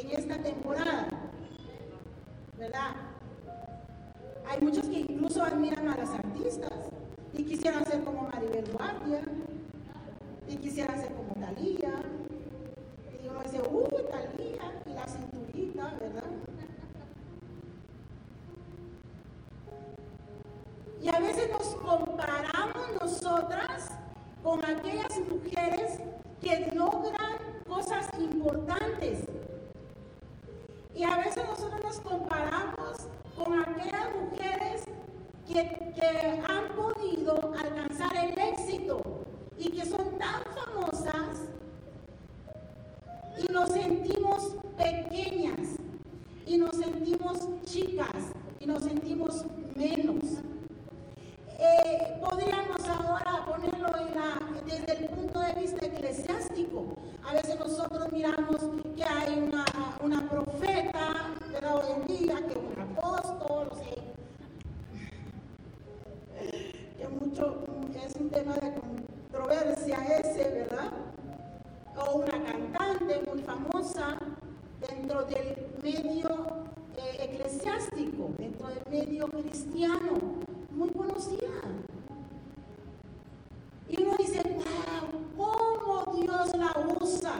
en 0.02 0.18
esta 0.18 0.36
temporada. 0.38 1.08
¿verdad? 2.62 2.92
Hay 4.48 4.60
muchos 4.60 4.86
que 4.86 5.00
incluso 5.00 5.42
admiran 5.42 5.88
a 5.88 5.96
las 5.96 6.10
artistas 6.10 6.72
y 7.32 7.42
quisieran 7.42 7.84
ser 7.86 8.04
como 8.04 8.28
Maribel 8.28 8.70
Guardia 8.72 9.22
y 10.48 10.56
quisieran 10.56 11.00
ser 11.00 11.12
como 11.12 11.34
Talía. 11.34 11.94
Y 13.20 13.28
uno 13.28 13.40
dice, 13.42 13.60
uy, 13.68 14.04
Talía, 14.10 14.82
y 14.86 14.92
la 14.92 15.08
cinturita, 15.08 15.94
¿verdad? 15.98 16.30
Y 21.02 21.08
a 21.08 21.18
veces 21.18 21.50
nos 21.50 21.66
comparamos 21.76 23.00
nosotras 23.00 23.90
con 24.44 24.64
aquellas 24.64 25.18
mujeres 25.28 25.98
que 26.40 26.70
logran 26.76 27.38
cosas 27.66 28.08
importantes 28.20 29.18
y 31.34 31.40
a 31.40 31.44
veces 31.44 31.48
nosotros 31.48 31.82
nos 31.82 32.00
comparamos 32.00 32.96
con 33.36 33.58
aquellas 33.58 34.08
mujeres 34.20 34.82
que, 35.46 35.92
que 35.94 36.42
han 36.46 36.68
podido 36.76 37.54
alcanzar 37.58 38.16
el 38.16 38.38
éxito 38.38 39.00
y 39.58 39.70
que 39.70 39.86
son 39.86 40.18
tan 40.18 40.42
famosas 40.54 41.38
y 43.38 43.50
nos 43.50 43.70
sentimos 43.70 44.56
pequeñas 44.76 45.76
y 46.46 46.58
nos 46.58 46.76
sentimos 46.76 47.38
chicas 47.64 48.34
y 48.60 48.66
nos 48.66 48.82
sentimos 48.82 49.44
menos. 49.74 50.24
Eh, 51.58 52.18
podríamos 52.20 52.82
ahora 52.88 53.44
ponerlo 53.46 53.92
desde 54.66 54.92
el 54.98 55.08
punto 55.10 55.40
de 55.40 55.52
vista 55.54 55.86
eclesiástico. 55.86 56.96
A 57.24 57.34
veces 57.34 57.58
nosotros 57.58 58.10
miramos 58.12 58.56
que 58.96 59.04
hay 59.04 59.38
una, 59.38 59.64
una 60.02 60.28
profeta, 60.28 61.30
pero 61.52 61.76
hoy 61.76 61.92
en 61.96 62.06
día, 62.06 62.36
que 62.46 62.58
un 62.58 62.80
apóstol, 62.80 63.68
que 66.98 67.08
mucho 67.08 67.64
es 68.06 68.16
un 68.16 68.30
tema 68.30 68.54
de 68.54 68.74
controversia 68.74 70.18
ese, 70.18 70.50
¿verdad? 70.50 70.90
O 71.96 72.18
una 72.18 72.42
cantante 72.42 73.22
muy 73.30 73.40
famosa 73.42 74.18
dentro 74.88 75.22
del 75.24 75.68
medio 75.82 76.30
eh, 76.96 77.30
eclesiástico, 77.30 78.30
dentro 78.38 78.68
del 78.68 78.82
medio 78.90 79.28
cristiano 79.28 80.42
muy 80.74 80.90
conocida. 80.90 81.60
Y 83.88 84.02
uno 84.02 84.14
dice, 84.18 84.42
wow, 85.36 85.66
cómo 85.84 86.18
Dios 86.18 86.56
la 86.56 86.74
usa. 87.00 87.34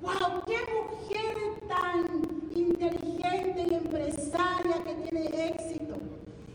Wow, 0.00 0.42
qué 0.46 0.58
mujer 0.82 1.68
tan 1.68 2.22
inteligente 2.54 3.66
y 3.70 3.74
empresaria 3.74 4.82
que 4.84 4.94
tiene 4.94 5.48
éxito. 5.48 5.94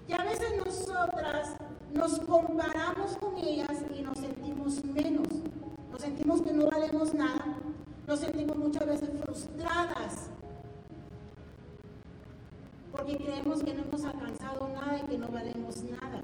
Y 0.07 0.13
a 0.13 0.23
veces 0.23 0.49
nosotras 0.65 1.55
nos 1.93 2.19
comparamos 2.19 3.15
con 3.17 3.37
ellas 3.37 3.81
y 3.97 4.01
nos 4.01 4.17
sentimos 4.17 4.83
menos. 4.83 5.27
Nos 5.89 6.01
sentimos 6.01 6.41
que 6.41 6.51
no 6.51 6.65
valemos 6.69 7.13
nada. 7.13 7.57
Nos 8.05 8.19
sentimos 8.19 8.57
muchas 8.57 8.85
veces 8.85 9.09
frustradas 9.21 10.29
porque 12.97 13.17
creemos 13.17 13.63
que 13.63 13.73
no 13.73 13.83
hemos 13.83 14.03
alcanzado 14.03 14.69
nada 14.69 14.97
y 14.97 15.07
que 15.07 15.17
no 15.17 15.27
nada. 15.55 16.21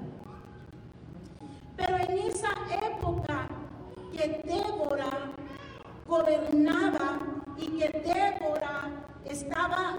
Pero 1.76 1.96
en 1.96 2.18
esa 2.28 2.50
época 2.70 3.48
que 4.12 4.42
Débora 4.44 5.10
gobernaba 6.06 7.18
y 7.56 7.66
que 7.78 7.88
Débora 7.88 8.90
estaba, 9.24 9.96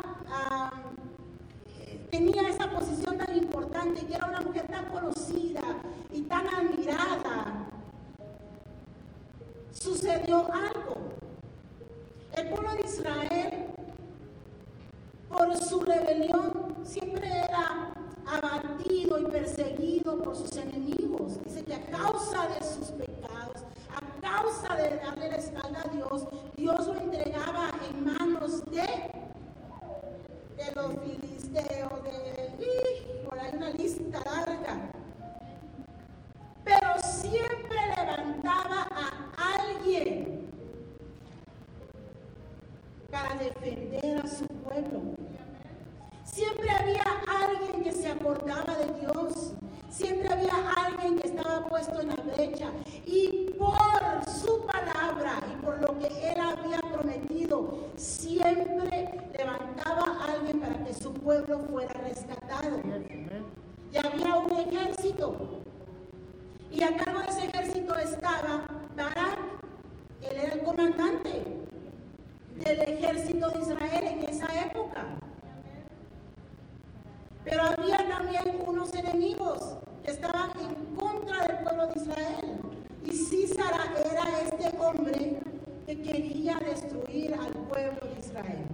quería 86.06 86.56
destruir 86.60 87.34
al 87.34 87.52
pueblo 87.68 88.00
de 88.14 88.20
Israel. 88.20 88.66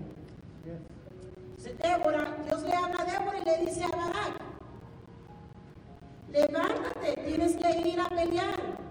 Entonces, 1.57 1.77
Débora, 1.77 2.37
Dios 2.45 2.63
le 2.63 2.73
habla 2.73 3.01
a 3.01 3.05
Débora 3.05 3.39
y 3.39 3.45
le 3.45 3.65
dice 3.65 3.83
a 3.83 3.89
Barak, 3.89 4.41
levántate, 6.31 7.21
tienes 7.25 7.55
que 7.55 7.89
ir 7.89 7.99
a 7.99 8.09
pelear. 8.09 8.81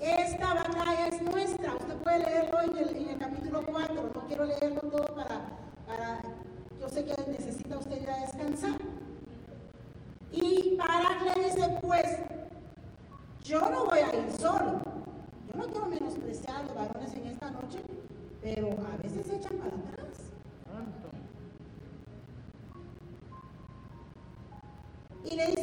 Esta 0.00 0.54
batalla 0.54 1.08
es 1.08 1.22
nuestra. 1.22 1.74
Usted 1.74 1.94
puede 1.96 2.18
leerlo 2.18 2.60
en 2.62 2.76
el, 2.76 2.96
en 2.96 3.08
el 3.08 3.18
capítulo 3.18 3.62
4, 3.66 4.10
no 4.14 4.26
quiero 4.26 4.44
leerlo 4.44 4.80
todo. 4.82 5.05
You 25.30 25.38
know. 25.38 25.55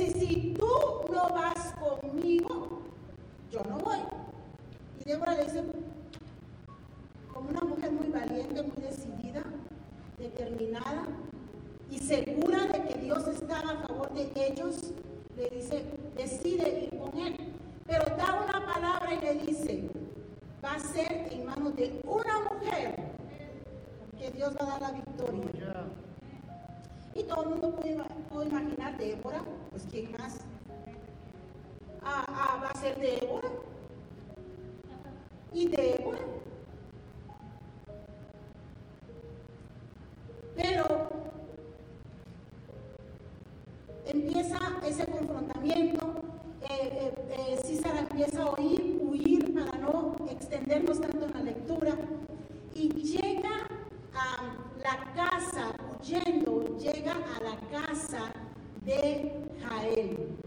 de 58.85 59.31
Jael. 59.61 60.42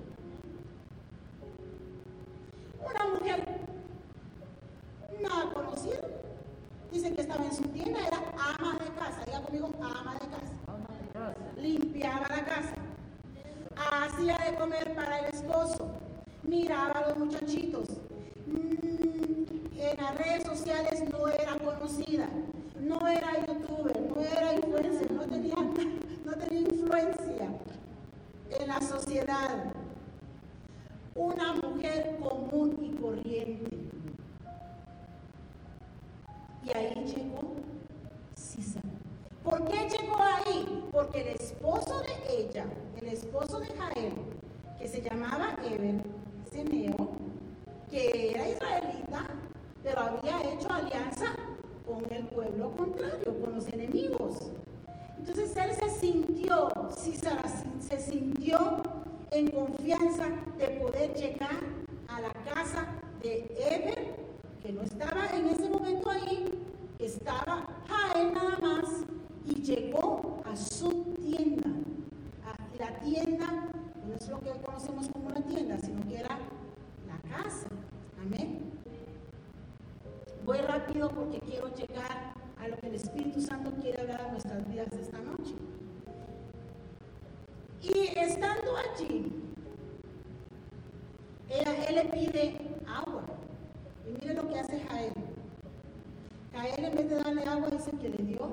él 96.68 96.84
en 96.84 96.94
vez 96.96 97.08
de 97.08 97.16
darle 97.16 97.44
agua 97.44 97.70
dicen 97.70 97.98
que 97.98 98.08
le 98.08 98.18
dio 98.18 98.50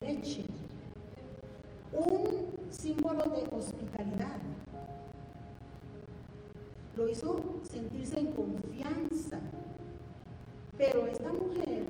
leche. 0.00 0.44
Un 1.92 2.46
símbolo 2.70 3.24
de 3.24 3.46
hospitalidad. 3.56 4.38
Lo 6.96 7.08
hizo 7.08 7.40
sentirse 7.62 8.18
en 8.18 8.32
confianza. 8.32 9.38
Pero 10.76 11.06
esta 11.06 11.32
mujer 11.32 11.84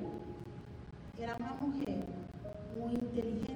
era 1.17 1.35
una 1.37 1.53
mujer 1.53 2.05
muy 2.79 2.93
inteligente 2.93 3.54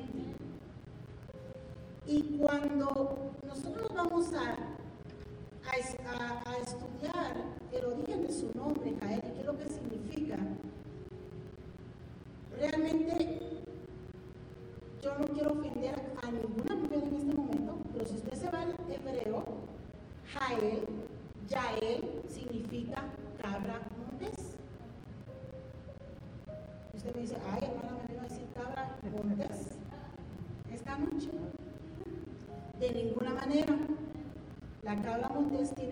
Acabamos 34.99 35.49
de 35.51 35.63
estimar. 35.63 35.88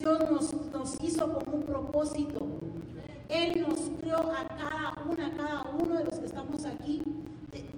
Dios 0.00 0.18
nos, 0.72 0.98
hizo 1.02 1.30
con 1.30 1.54
un 1.54 1.62
propósito. 1.62 2.46
Él 3.28 3.66
nos 3.68 3.78
creó 4.00 4.32
a 4.32 4.48
cada 4.48 4.94
una, 5.06 5.26
a 5.26 5.30
cada 5.36 5.62
uno 5.78 5.98
de 5.98 6.04
los 6.04 6.18
que 6.18 6.24
estamos 6.24 6.64
aquí, 6.64 7.02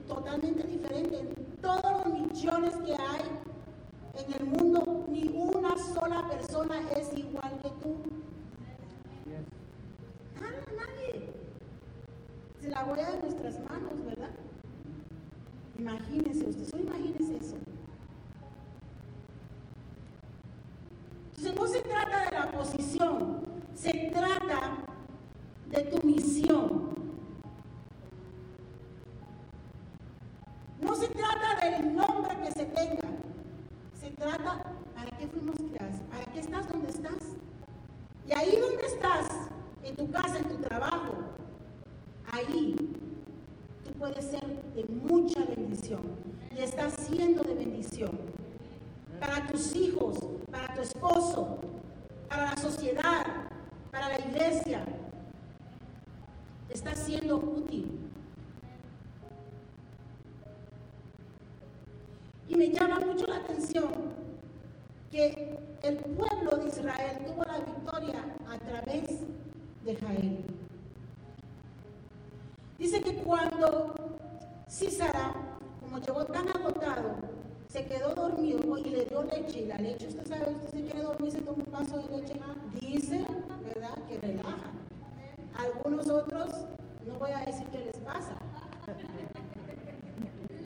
totalmente 0.06 0.62
diferente. 0.62 1.18
En 1.18 1.56
todos 1.60 2.06
los 2.06 2.20
millones 2.20 2.76
que 2.86 2.92
hay 2.92 4.24
en 4.24 4.32
el 4.34 4.44
mundo, 4.46 5.04
ni 5.08 5.30
una 5.34 5.76
sola 5.76 6.28
persona 6.28 6.80
es 6.96 7.12
igual 7.18 7.58
que 7.60 7.70
tú. 7.82 7.96
Nada, 10.40 10.62
nadie. 10.76 11.28
Se 12.60 12.70
la 12.70 12.84
huella 12.84 13.10
de 13.10 13.18
nuestras 13.18 13.58
manos, 13.68 14.04
¿verdad? 14.06 14.30
Imagínate. 15.76 16.21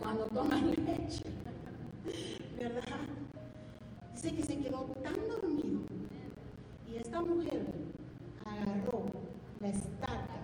Cuando 0.06 0.26
toman 0.26 0.70
leche, 0.86 1.24
¿verdad? 2.56 3.00
Dice 4.14 4.36
que 4.36 4.42
se 4.44 4.56
quedó 4.58 4.84
tan 5.02 5.16
dormido 5.28 5.80
y 6.88 6.96
esta 6.96 7.20
mujer 7.22 7.66
agarró 8.44 9.06
la 9.58 9.68
estaca 9.68 10.38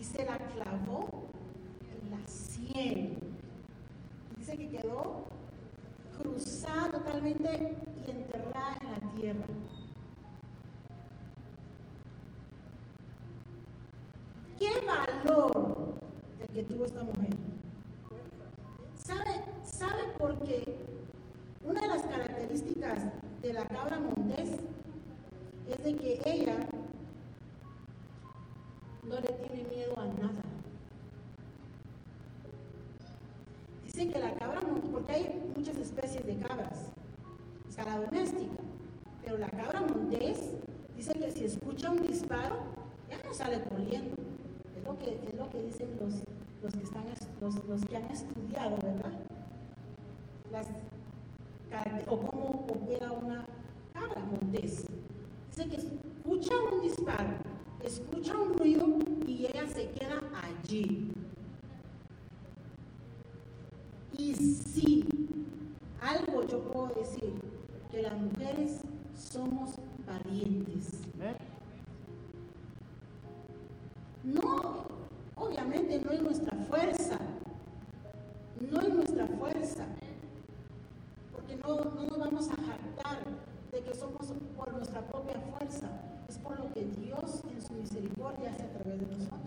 y 0.00 0.02
se 0.02 0.24
la 0.24 0.38
clavó 0.38 1.28
en 1.92 2.10
la 2.10 2.26
sien. 2.26 3.16
Dice 4.36 4.56
que 4.56 4.70
quedó 4.70 5.26
cruzada 6.18 6.90
totalmente 6.90 7.76
y 8.04 8.10
enterrada 8.10 8.76
en 8.80 8.90
la 8.90 9.14
tierra. 9.14 9.46
¿Qué 14.58 14.70
valor 14.84 15.94
el 16.40 16.48
que 16.48 16.62
tuvo 16.64 16.84
esta 16.84 17.02
mujer? 17.02 17.34
¿Sabe, 18.96 19.44
¿Sabe 19.64 20.02
por 20.18 20.38
qué? 20.44 20.76
Una 21.64 21.80
de 21.80 21.88
las 21.88 22.02
características 22.02 23.02
de 23.42 23.52
la 23.52 23.66
cabra 23.66 23.98
montés 23.98 24.50
es 25.68 25.84
de 25.84 25.96
que 25.96 26.20
ella 26.24 26.56
no 29.02 29.20
le 29.20 29.32
tiene 29.32 29.68
miedo 29.68 29.98
a 29.98 30.06
nada. 30.06 30.42
Dice 33.84 34.08
que 34.08 34.18
la 34.18 34.34
cabra 34.34 34.60
montés, 34.62 34.90
porque 34.90 35.12
hay 35.12 35.52
muchas 35.56 35.76
especies 35.76 36.24
de 36.26 36.36
cabras, 36.38 36.90
es 37.68 37.76
la 37.76 37.98
doméstica, 37.98 38.54
pero 39.22 39.38
la 39.38 39.48
cabra 39.48 39.80
montés 39.80 40.38
dice 40.96 41.12
que 41.14 41.30
si 41.30 41.44
escucha 41.44 41.90
un 41.90 42.06
disparo, 42.06 42.56
ya 43.10 43.18
no 43.26 43.34
sale 43.34 43.62
corriendo. 43.64 44.16
Es 44.76 44.84
lo 44.84 44.98
que, 44.98 45.20
es 45.28 45.34
lo 45.34 45.48
que 45.50 45.62
dicen 45.62 45.88
los, 46.00 46.14
los, 46.62 46.74
que 46.74 46.82
están, 46.82 47.04
los, 47.68 47.84
que 47.84 47.96
han 47.96 48.10
estudiado, 48.10 48.76
¿verdad? 48.82 49.12
Las, 50.50 50.66
o 52.06 52.16
no, 81.66 81.84
no 81.84 82.04
nos 82.04 82.18
vamos 82.18 82.48
a 82.50 82.56
jactar 82.56 83.24
de 83.72 83.80
que 83.80 83.94
somos 83.94 84.32
por 84.56 84.72
nuestra 84.72 85.00
propia 85.00 85.40
fuerza, 85.40 85.88
es 86.28 86.38
por 86.38 86.58
lo 86.58 86.72
que 86.72 86.84
Dios 86.84 87.42
en 87.50 87.62
su 87.62 87.72
misericordia 87.74 88.50
hace 88.50 88.64
a 88.64 88.68
través 88.68 89.00
de 89.00 89.06
nosotros. 89.06 89.40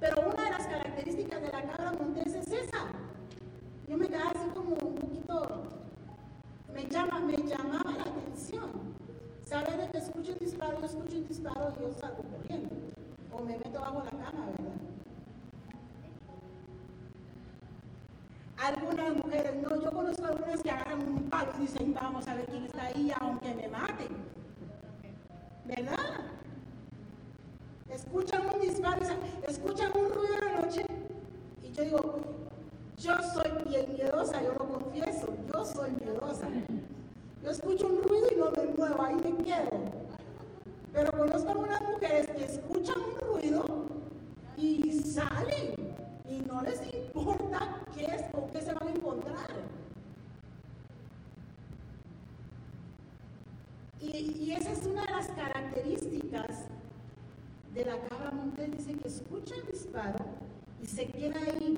Pero 0.00 0.30
una 0.30 0.44
de 0.44 0.50
las 0.50 0.66
características 0.66 1.40
de 1.40 1.50
la 1.50 1.62
cabra 1.62 1.92
montés 1.92 2.34
es 2.34 2.52
esa. 2.52 2.86
Yo 3.88 3.96
me 3.96 4.06
quedaba 4.06 4.30
así 4.30 4.50
como 4.54 4.70
un 4.70 4.94
poquito, 4.94 5.62
me, 6.72 6.86
llama, 6.86 7.20
me 7.20 7.36
llamaba 7.36 7.90
la 7.92 8.02
atención. 8.02 8.70
Saber 9.44 9.78
de 9.78 9.88
que 9.90 9.98
escucho 9.98 10.32
un 10.32 10.38
disparo, 10.38 10.78
yo 10.78 10.86
escucho 10.86 11.16
un 11.16 11.26
disparo 11.26 11.72
y 11.76 11.82
yo 11.82 11.92
salgo 11.94 12.22
corriendo. 12.22 12.76
O 13.32 13.42
me 13.42 13.56
meto 13.56 13.80
bajo 13.80 14.02
la 14.04 14.10
cama, 14.10 14.46
¿verdad? 14.46 14.78
Algunas 18.58 19.16
mujeres, 19.16 19.54
no, 19.62 19.80
yo 19.80 19.90
conozco 19.90 20.17
y 21.56 21.60
dicen, 21.62 21.94
vamos 21.94 22.26
a 22.26 22.34
ver 22.34 22.46
quién 22.46 22.64
está 22.64 22.84
ahí, 22.84 23.12
aunque 23.20 23.54
me 23.54 23.68
maten. 23.68 24.08
¿Verdad? 25.64 25.96
Escuchan 27.90 28.42
un 28.52 28.60
disparo, 28.60 29.02
escuchan 29.46 29.92
un 29.96 30.10
ruido 30.10 30.34
de 30.34 30.40
la 30.40 30.60
noche 30.60 30.86
y 31.62 31.72
yo 31.72 31.84
digo, 31.84 32.20
yo 32.96 33.14
soy 33.32 33.50
bien 33.68 33.92
miedosa, 33.92 34.42
yo 34.42 34.52
lo 34.54 34.66
confieso, 34.68 35.28
yo 35.52 35.64
soy 35.64 35.90
miedosa. 35.92 36.48
Yo 37.42 37.50
escucho 37.50 37.86
un 37.86 38.02
ruido 38.02 38.26
y 38.32 38.36
no 38.36 38.50
me 38.50 38.64
muevo, 38.76 39.02
ahí 39.02 39.14
me 39.14 39.44
quedo. 39.44 39.92
Pero 40.92 41.12
conozco 41.12 41.50
algunas 41.50 41.80
mujeres 41.82 42.26
que 42.26 42.44
escuchan 42.44 42.96
un 42.98 43.28
ruido 43.28 43.86
y 44.56 45.00
salen 45.02 45.74
y 46.28 46.40
no 46.40 46.62
les 46.62 46.82
importa 46.92 47.80
qué 47.94 48.06
es 48.06 48.24
o 48.32 48.50
qué 48.50 48.60
se 48.60 48.72
van 48.74 48.88
a 48.88 48.90
encontrar. 48.90 49.77
Y, 54.00 54.52
esa 54.52 54.70
es 54.72 54.86
una 54.86 55.02
de 55.02 55.12
las 55.12 55.26
características 55.28 56.66
de 57.74 57.84
la 57.84 57.98
cabra 58.08 58.30
montés. 58.30 58.70
Dice 58.70 58.94
que 58.94 59.08
escucha 59.08 59.54
el 59.56 59.66
disparo 59.66 60.24
y 60.80 60.86
se 60.86 61.06
queda 61.08 61.40
ahí 61.40 61.76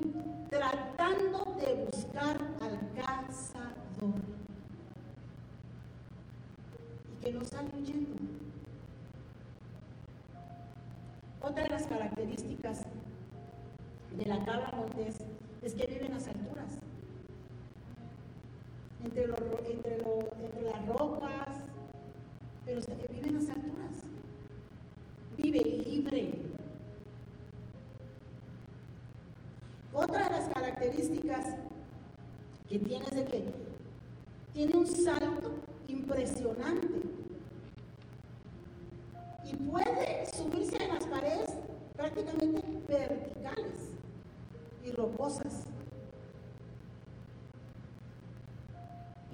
tratando 0.49 1.55
de 1.59 1.85
buscar 1.85 2.37
al 2.61 2.79
cazador. 2.95 4.21
Y 7.11 7.23
que 7.25 7.33
no 7.33 7.43
sale 7.43 7.69
huyendo. 7.75 8.15
Otra 11.41 11.63
de 11.63 11.69
las 11.69 11.87
características 11.87 12.83
de 14.15 14.25
la 14.25 14.45
cabra 14.45 14.71
montés 14.77 15.17
es 15.63 15.73
que 15.73 15.87
vive 15.87 16.05
en 16.05 16.13
las 16.13 16.27
alturas. 16.27 16.77
Entre, 19.03 19.25
los, 19.25 19.39
entre, 19.67 19.95
entre 19.95 20.61
las 20.61 20.85
rocas, 20.85 21.50
pero 22.65 22.81
vive 23.09 23.27
en 23.27 23.33
las 23.35 23.49
alturas. 23.49 23.91
Vive 25.37 25.59
libre. 25.85 26.33
Otra 29.93 30.23
de 30.25 30.29
las 30.29 30.49
características 30.49 31.55
que 32.69 32.79
tiene 32.79 33.05
es 33.05 33.15
de 33.15 33.25
que 33.25 33.43
tiene 34.53 34.77
un 34.77 34.87
salto 34.87 35.51
impresionante 35.87 36.87
y 39.43 39.55
puede 39.55 40.25
subirse 40.33 40.77
a 40.77 40.93
las 40.93 41.05
paredes 41.05 41.51
prácticamente 41.95 42.61
verticales 42.87 43.91
y 44.85 44.91
rocosas. 44.91 45.65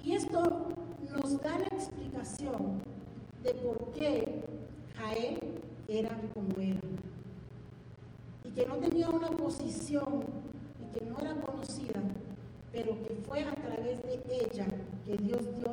Y 0.02 0.14
esto 0.14 0.68
nos 1.10 1.40
da 1.40 1.58
la 1.58 1.66
explicación 1.66 2.82
de 3.42 3.54
por 3.54 3.87
qué 3.98 4.42
Jael 4.96 5.38
era 5.88 6.10
como 6.32 6.60
era. 6.60 6.80
Y 8.44 8.50
que 8.50 8.66
no 8.66 8.76
tenía 8.76 9.08
una 9.10 9.28
posición 9.28 10.24
y 10.80 10.98
que 10.98 11.04
no 11.04 11.18
era 11.18 11.34
conocida, 11.40 12.00
pero 12.72 12.96
que 13.02 13.14
fue 13.26 13.42
a 13.42 13.54
través 13.54 14.02
de 14.02 14.20
ella 14.30 14.66
que 15.04 15.16
Dios 15.16 15.42
dio 15.56 15.67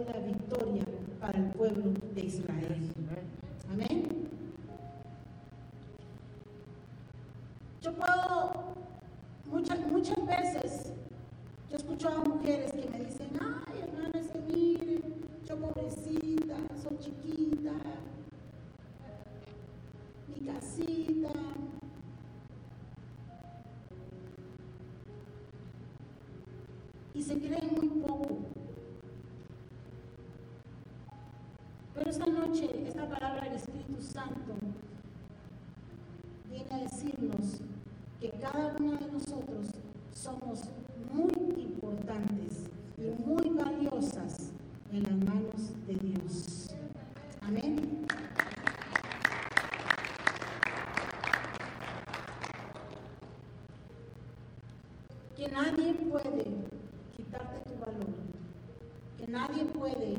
nadie 59.35 59.65
puede 59.65 60.15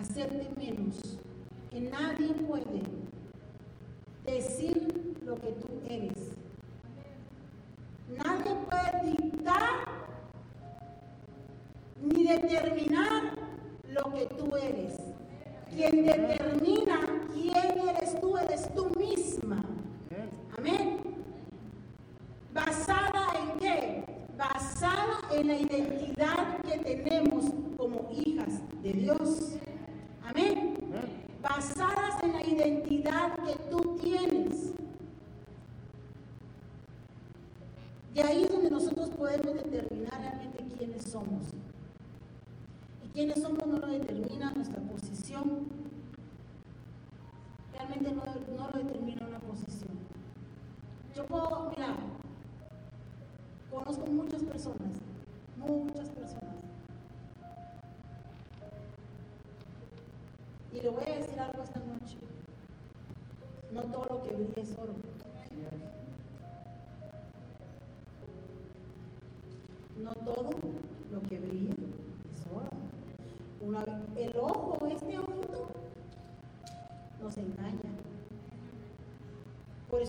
hacerte 0.00 0.48
menos, 0.56 1.18
que 1.70 1.80
nadie 1.82 2.32
puede 2.48 2.80
decir 4.24 5.14
lo 5.26 5.34
que 5.34 5.52
tú 5.52 5.68
eres. 5.90 6.32
Nadie 8.16 8.54
puede 8.66 9.10
dictar 9.12 9.84
ni 12.02 12.24
determinar 12.24 13.34
lo 13.90 14.10
que 14.14 14.24
tú 14.36 14.56
eres. 14.56 14.94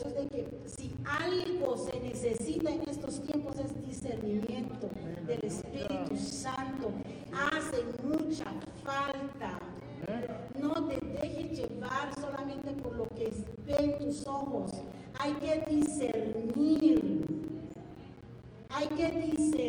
es 0.05 0.15
de 0.15 0.27
que 0.27 0.47
si 0.65 0.95
algo 1.05 1.77
se 1.77 1.99
necesita 1.99 2.71
en 2.71 2.81
estos 2.87 3.21
tiempos 3.21 3.55
es 3.59 3.87
discernimiento 3.87 4.89
del 5.25 5.39
Espíritu 5.43 6.15
Santo. 6.17 6.91
Hace 7.33 7.83
mucha 8.03 8.45
falta. 8.83 9.59
No 10.59 10.87
te 10.87 10.97
dejes 11.05 11.59
llevar 11.59 12.13
solamente 12.15 12.71
por 12.81 12.95
lo 12.95 13.07
que 13.09 13.31
ven 13.65 13.97
tus 13.97 14.25
ojos. 14.25 14.71
Hay 15.19 15.33
que 15.33 15.65
discernir. 15.69 17.25
Hay 18.69 18.87
que 18.87 19.11
discernir. 19.11 19.68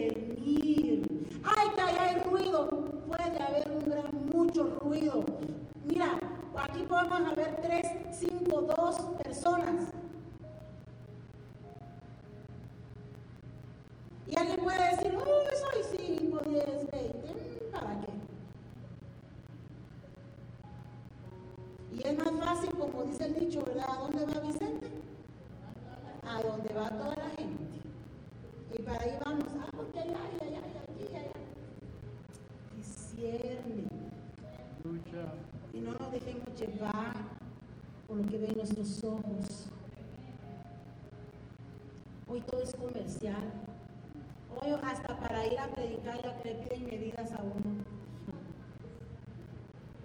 Hoy 43.22 44.72
hasta 44.82 45.14
para 45.18 45.46
ir 45.46 45.58
a 45.58 45.66
predicar 45.66 46.22
ya 46.22 46.34
le 46.42 46.54
piden 46.54 46.86
medidas 46.86 47.30
a 47.32 47.42
uno. 47.42 47.84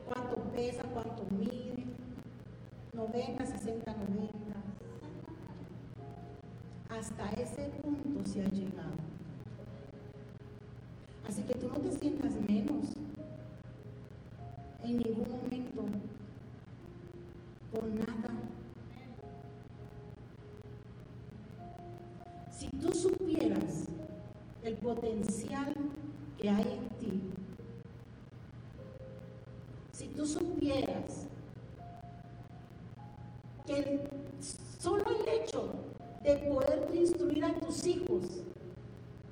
Cuánto 0.06 0.36
pesa, 0.52 0.84
cuánto 0.84 1.24
mide. 1.32 1.86
90, 2.92 3.46
60, 3.46 3.94
90. 3.94 4.34
Hasta 6.90 7.30
ese 7.42 7.70
punto 7.82 8.30
se 8.30 8.42
ha 8.42 8.50
llegado. 8.50 8.65
potencial 24.86 25.74
que 26.38 26.48
hay 26.48 26.80
en 26.80 26.90
ti. 27.00 27.22
Si 29.92 30.08
tú 30.10 30.28
supieras 30.28 31.26
que 33.66 34.08
solo 34.80 35.04
el 35.10 35.28
hecho 35.28 35.72
de 36.22 36.36
poder 36.36 36.88
instruir 36.94 37.46
a 37.46 37.54
tus 37.56 37.88
hijos 37.88 38.26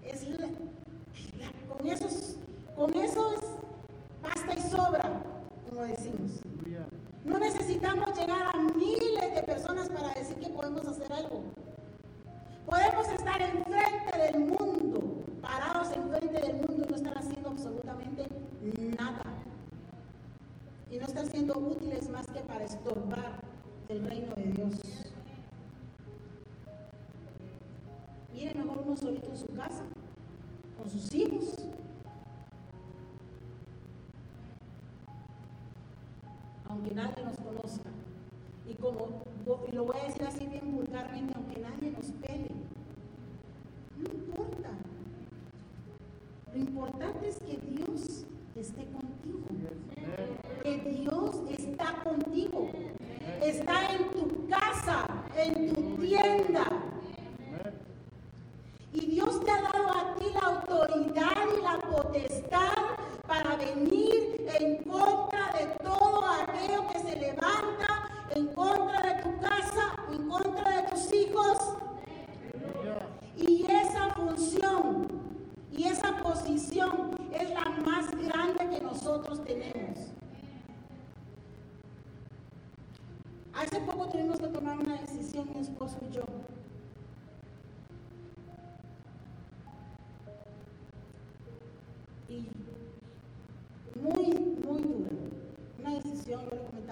es 0.03 0.27
la, 0.29 0.47
la, 0.47 1.75
con 1.75 1.87
esos 1.87 2.35
con 2.75 2.93
esos 2.95 3.39
basta 4.23 4.55
y 4.55 4.61
sobra 4.71 5.23
como 5.69 5.83
decimos 5.83 6.42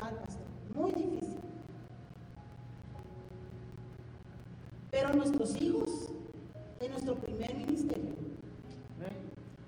pastor. 0.01 0.41
Pues, 0.73 0.75
muy 0.75 0.91
difícil. 0.91 1.39
Pero 4.89 5.13
nuestros 5.13 5.61
hijos 5.61 6.09
es 6.79 6.89
nuestro 6.89 7.15
primer 7.15 7.53
ministerio. 7.55 8.11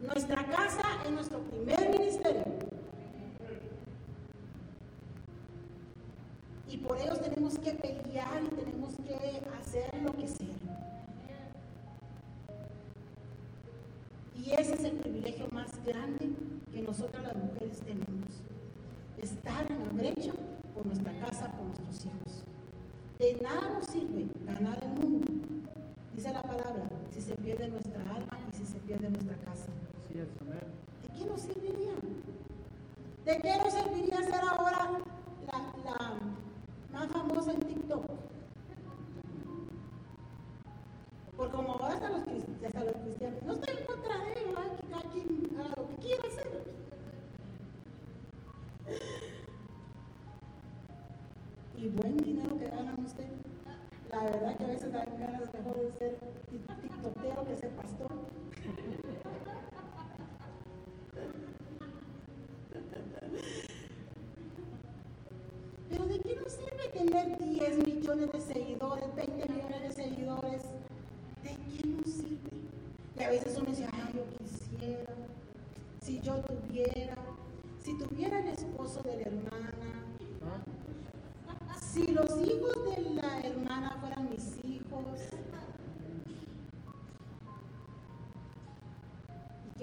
Nuestra 0.01 0.45
casa 0.45 0.83
es 1.05 1.11
nuestro 1.11 1.39
primer 1.39 1.89
ministerio. 1.89 2.43
Y 6.69 6.77
por 6.77 6.97
ellos 6.97 7.21
tenemos 7.21 7.57
que 7.59 7.71
pelear 7.71 8.43
y 8.43 8.55
tenemos 8.55 8.95
que 8.95 9.41
hacer 9.61 10.01
lo 10.01 10.11
que 10.13 10.27
sea. 10.27 10.47
Y 14.35 14.51
ese 14.51 14.73
es 14.73 14.83
el 14.83 14.97
privilegio 14.97 15.47
más 15.51 15.71
grande 15.85 16.31
que 16.73 16.81
nosotras 16.81 17.23
las 17.23 17.35
mujeres 17.35 17.79
tenemos. 17.79 18.12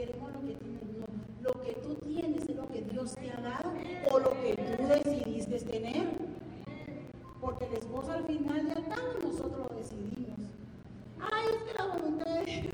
queremos 0.00 0.32
lo 0.32 0.40
que 0.40 0.54
tienes, 0.54 0.82
no. 0.98 1.06
Lo 1.42 1.52
que 1.60 1.72
tú 1.74 1.94
tienes 1.96 2.48
es 2.48 2.56
lo 2.56 2.66
que 2.68 2.80
Dios 2.82 3.14
te 3.14 3.30
ha 3.30 3.40
dado 3.40 3.70
o 4.10 4.18
lo 4.18 4.30
que 4.30 4.56
tú 4.56 4.86
decidiste 4.88 5.58
tener. 5.60 6.08
Porque 7.38 7.66
el 7.66 7.74
esposo 7.74 8.12
al 8.12 8.24
final 8.24 8.66
del 8.66 8.84
tango 8.84 9.12
nosotros 9.22 9.66
lo 9.70 9.76
decidimos. 9.76 10.40
Ay, 11.20 11.44
es 11.54 11.62
que 11.64 11.78
la 11.78 11.86
voluntad 11.86 12.34
de 12.34 12.44
Dios. 12.46 12.72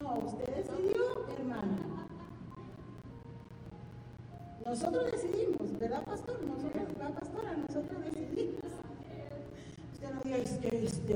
No, 0.00 0.18
usted 0.18 0.54
decidió, 0.54 1.26
hermano 1.36 2.06
Nosotros 4.64 5.10
decidimos, 5.10 5.78
¿verdad, 5.80 6.04
pastor? 6.04 6.40
Nosotros, 6.42 6.84
la 6.98 7.08
pastora, 7.08 7.56
nosotros 7.56 8.04
decidimos. 8.04 8.70
Usted 9.94 10.14
no 10.14 10.20
diga, 10.22 10.36
es 10.36 10.58
que 10.58 10.84
este 10.84 11.14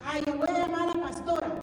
Ay, 0.00 0.22
yo 0.26 0.36
voy 0.36 0.48
a 0.48 0.58
llamar 0.58 0.82
a 0.82 0.94
la 0.94 1.02
pastora. 1.02 1.62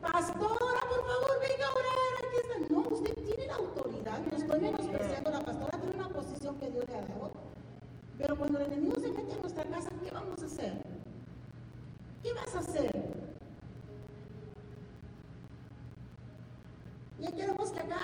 Pastora, 0.00 0.80
por 0.88 1.02
favor, 1.06 1.40
venga 1.40 1.66
a 1.66 1.72
orar. 1.72 2.12
Aquí 2.18 2.36
está. 2.36 2.72
No, 2.72 2.80
usted 2.88 3.14
tiene 3.24 3.46
la 3.46 3.54
autoridad. 3.54 4.18
No 4.20 4.36
estoy 4.36 4.60
menospreciando. 4.60 5.30
La 5.30 5.40
pastora 5.40 5.78
tiene 5.78 5.96
una 5.96 6.08
posición 6.08 6.58
que 6.58 6.70
Dios 6.70 6.84
le 6.88 6.94
ha 6.94 7.00
dado. 7.02 7.30
Pero 8.18 8.36
cuando 8.36 8.58
el 8.60 8.66
enemigo 8.66 8.94
se 9.00 9.08
mete 9.10 9.32
a 9.32 9.36
nuestra 9.36 9.64
casa, 9.64 9.90
¿qué 10.02 10.10
vamos 10.10 10.42
a 10.42 10.46
hacer? 10.46 10.82
¿Qué 12.22 12.32
vas 12.32 12.54
a 12.54 12.58
hacer? 12.60 12.90
Ya 17.18 17.32
queremos 17.32 17.70
que 17.70 17.80
acá 17.80 17.96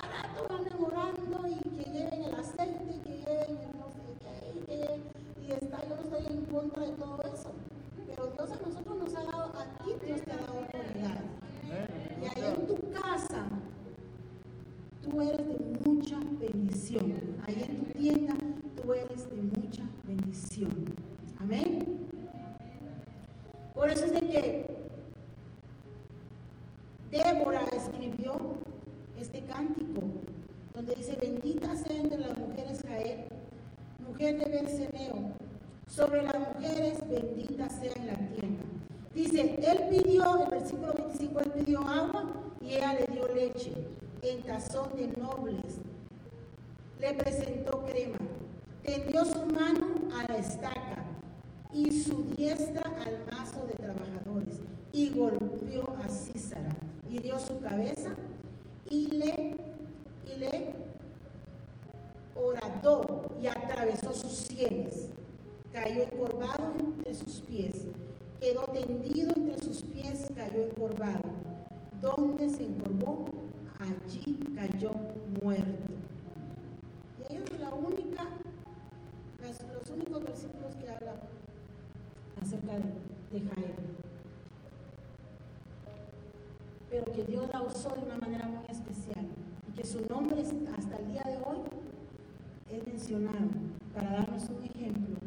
para 93.93 94.11
darnos 94.11 94.49
un 94.49 94.63
ejemplo 94.63 95.17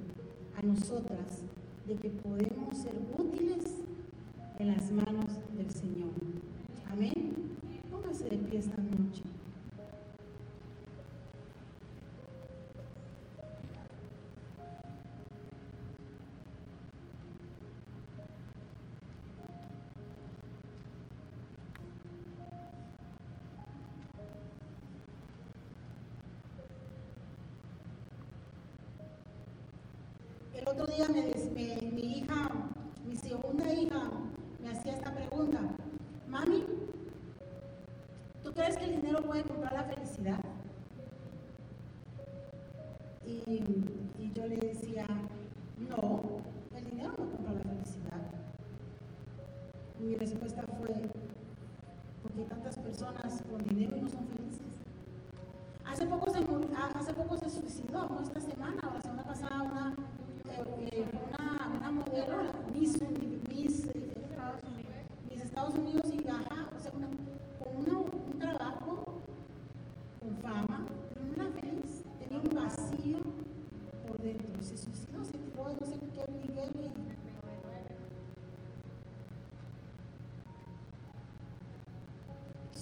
a 0.56 0.62
nosotras 0.62 1.42
de 1.86 1.94
que 1.94 2.08
podemos 2.08 2.74
ser 2.74 2.94
útiles 3.18 3.64
en 4.58 4.68
las 4.68 4.90
manos 4.90 5.05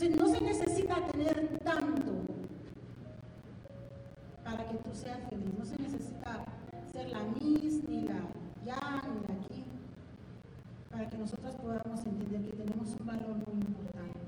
No 0.01 0.29
se 0.29 0.41
necesita 0.41 0.97
tener 1.07 1.57
tanto 1.63 2.13
para 4.43 4.69
que 4.69 4.77
tú 4.79 4.91
seas 4.93 5.21
feliz. 5.31 5.55
No 5.57 5.65
se 5.65 5.81
necesita 5.81 6.45
ser 6.93 7.11
la 7.11 7.21
Miss, 7.23 7.81
ni 7.89 8.03
la 8.03 8.19
Ya, 8.65 9.03
ni 9.07 9.21
la 9.29 9.35
Aquí, 9.41 9.63
para 10.91 11.09
que 11.09 11.17
nosotros 11.17 11.55
podamos 11.55 12.05
entender 12.07 12.43
que 12.43 12.57
tenemos 12.57 12.89
un 12.99 13.07
valor 13.07 13.37
muy 13.47 13.63
importante, 13.63 14.21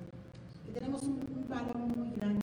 que 0.65 0.73
tenemos 0.73 1.03
un 1.03 1.47
valor 1.49 1.77
muy 1.79 2.11
grande. 2.13 2.36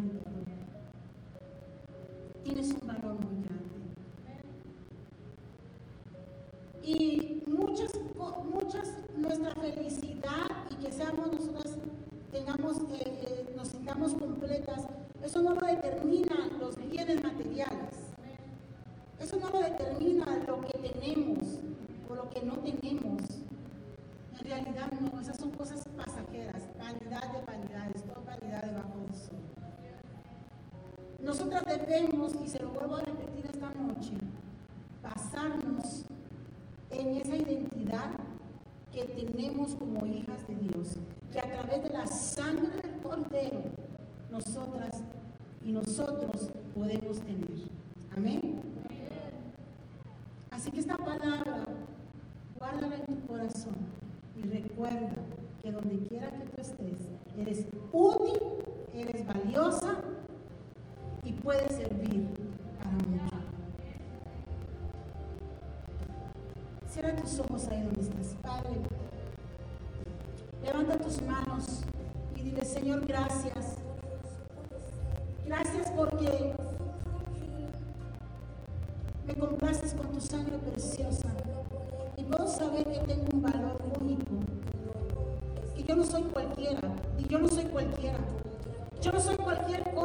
no 89.13 89.19
son 89.19 89.37
cualquier 89.37 89.83
cosa. 89.93 90.02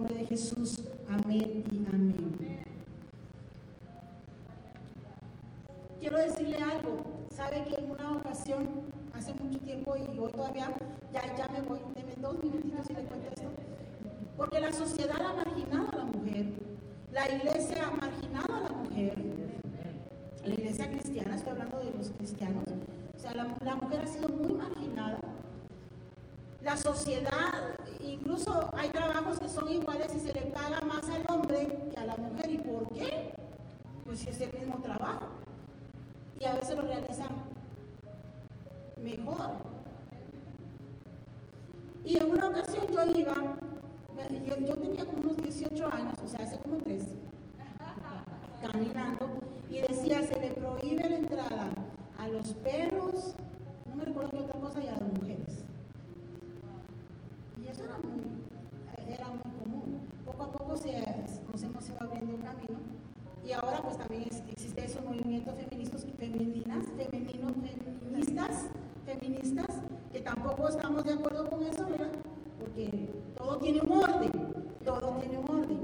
Nombre 0.00 0.18
de 0.18 0.26
Jesús, 0.26 0.80
amén 1.08 1.64
y 1.70 1.94
amén. 1.94 2.64
Quiero 6.00 6.16
decirle 6.16 6.56
algo. 6.56 7.04
Sabe 7.34 7.64
que 7.64 7.76
en 7.76 7.90
una 7.90 8.12
ocasión, 8.12 8.66
hace 9.12 9.34
mucho 9.34 9.58
tiempo 9.58 9.94
y 9.96 10.18
hoy 10.18 10.32
todavía, 10.32 10.72
ya, 11.12 11.36
ya 11.36 11.48
me 11.48 11.60
voy, 11.62 11.80
deme 11.94 12.14
dos 12.20 12.42
minutitos 12.42 12.88
y 12.90 12.94
le 12.94 13.02
cuento 13.02 13.28
esto 13.28 13.50
porque 14.40 14.58
la 14.58 14.72
sociedad 14.72 15.20
ha 15.20 15.34
marginado 15.34 15.88
a 15.92 15.96
la 15.96 16.04
mujer. 16.04 16.46
La 17.12 17.28
iglesia 17.30 17.86
ha 17.86 17.90
marginado 17.90 18.54
a 18.54 18.60
la 18.60 18.70
mujer. 18.70 19.14
La 20.46 20.54
iglesia 20.54 20.90
cristiana, 20.90 21.36
estoy 21.36 21.52
hablando 21.52 21.78
de 21.78 21.90
los 21.90 22.08
cristianos. 22.08 22.64
O 23.14 23.18
sea, 23.18 23.34
la, 23.34 23.44
mujer 23.76 24.00
ha 24.00 24.06
sido 24.06 24.30
muy 24.30 24.54
marginada. 24.54 25.18
La 26.62 26.74
sociedad, 26.78 27.76
incluso 28.02 28.70
hay 28.74 28.88
trabajos 28.88 29.38
que 29.40 29.48
son 29.50 29.70
iguales 29.70 30.10
y 30.16 30.20
se 30.20 30.32
le 30.32 30.42
paga 30.46 30.80
más 30.82 31.04
al 31.10 31.24
hombre 31.28 31.90
que 31.92 32.00
a 32.00 32.06
la 32.06 32.16
mujer. 32.16 32.50
¿Y 32.50 32.58
por 32.58 32.88
qué? 32.94 33.34
Pues 34.10 34.26
es 34.26 34.40
el 34.40 34.52
mismo 34.58 34.74
trabajo. 34.82 35.28
Y 36.40 36.44
a 36.44 36.54
veces 36.54 36.74
lo 36.74 36.82
realizan 36.82 37.28
mejor. 39.00 39.52
Y 42.04 42.16
en 42.16 42.28
una 42.28 42.48
ocasión 42.48 42.88
yo 42.88 43.04
iba 43.16 43.34
yo, 44.66 44.74
tenía 44.78 45.04
como 45.04 45.20
unos 45.20 45.36
18 45.36 45.86
años, 45.92 46.14
o 46.24 46.26
sea, 46.26 46.44
hace 46.44 46.58
como 46.58 46.78
tres, 46.78 47.04
caminando, 48.60 49.28
y 49.70 49.80
decía, 49.80 50.26
se 50.26 50.40
le 50.40 50.50
prohíbe 50.54 51.08
la 51.08 51.16
entrada 51.16 51.70
a 52.18 52.28
los 52.28 52.48
perros, 52.54 53.36
no 53.88 53.94
me 53.94 54.06
recuerdo 54.06 54.30
qué 54.32 54.38
otra 54.38 54.60
cosa, 54.60 54.82
y 54.82 54.88
a 54.88 54.92
las 54.92 55.02
mujeres. 55.02 55.62
Y 57.62 57.68
eso 57.68 57.84
era 57.84 57.96
muy, 57.98 59.14
era 59.14 59.28
muy 59.28 59.52
común. 59.62 60.00
Poco 60.26 60.42
a 60.42 60.50
poco 60.50 60.76
se, 60.76 61.00
nos 61.52 61.62
hemos 61.62 61.88
ido 61.88 61.96
abriendo 62.00 62.34
un 62.34 62.42
camino. 62.42 62.99
Y 63.44 63.52
ahora 63.52 63.80
pues 63.82 63.96
también 63.96 64.24
existe 64.50 64.84
esos 64.84 65.04
movimientos 65.04 65.54
feministas, 65.54 66.06
femeninas, 66.18 66.86
femeninos, 66.96 67.52
feministas, 68.00 68.66
feministas, 69.06 69.82
que 70.12 70.20
tampoco 70.20 70.68
estamos 70.68 71.04
de 71.04 71.12
acuerdo 71.14 71.48
con 71.48 71.62
eso, 71.62 71.86
¿verdad? 71.86 72.10
Porque 72.58 73.08
todo 73.36 73.58
tiene 73.58 73.80
un 73.80 73.92
orden, 73.92 74.32
todo 74.84 75.16
tiene 75.20 75.38
un 75.38 75.50
orden. 75.50 75.78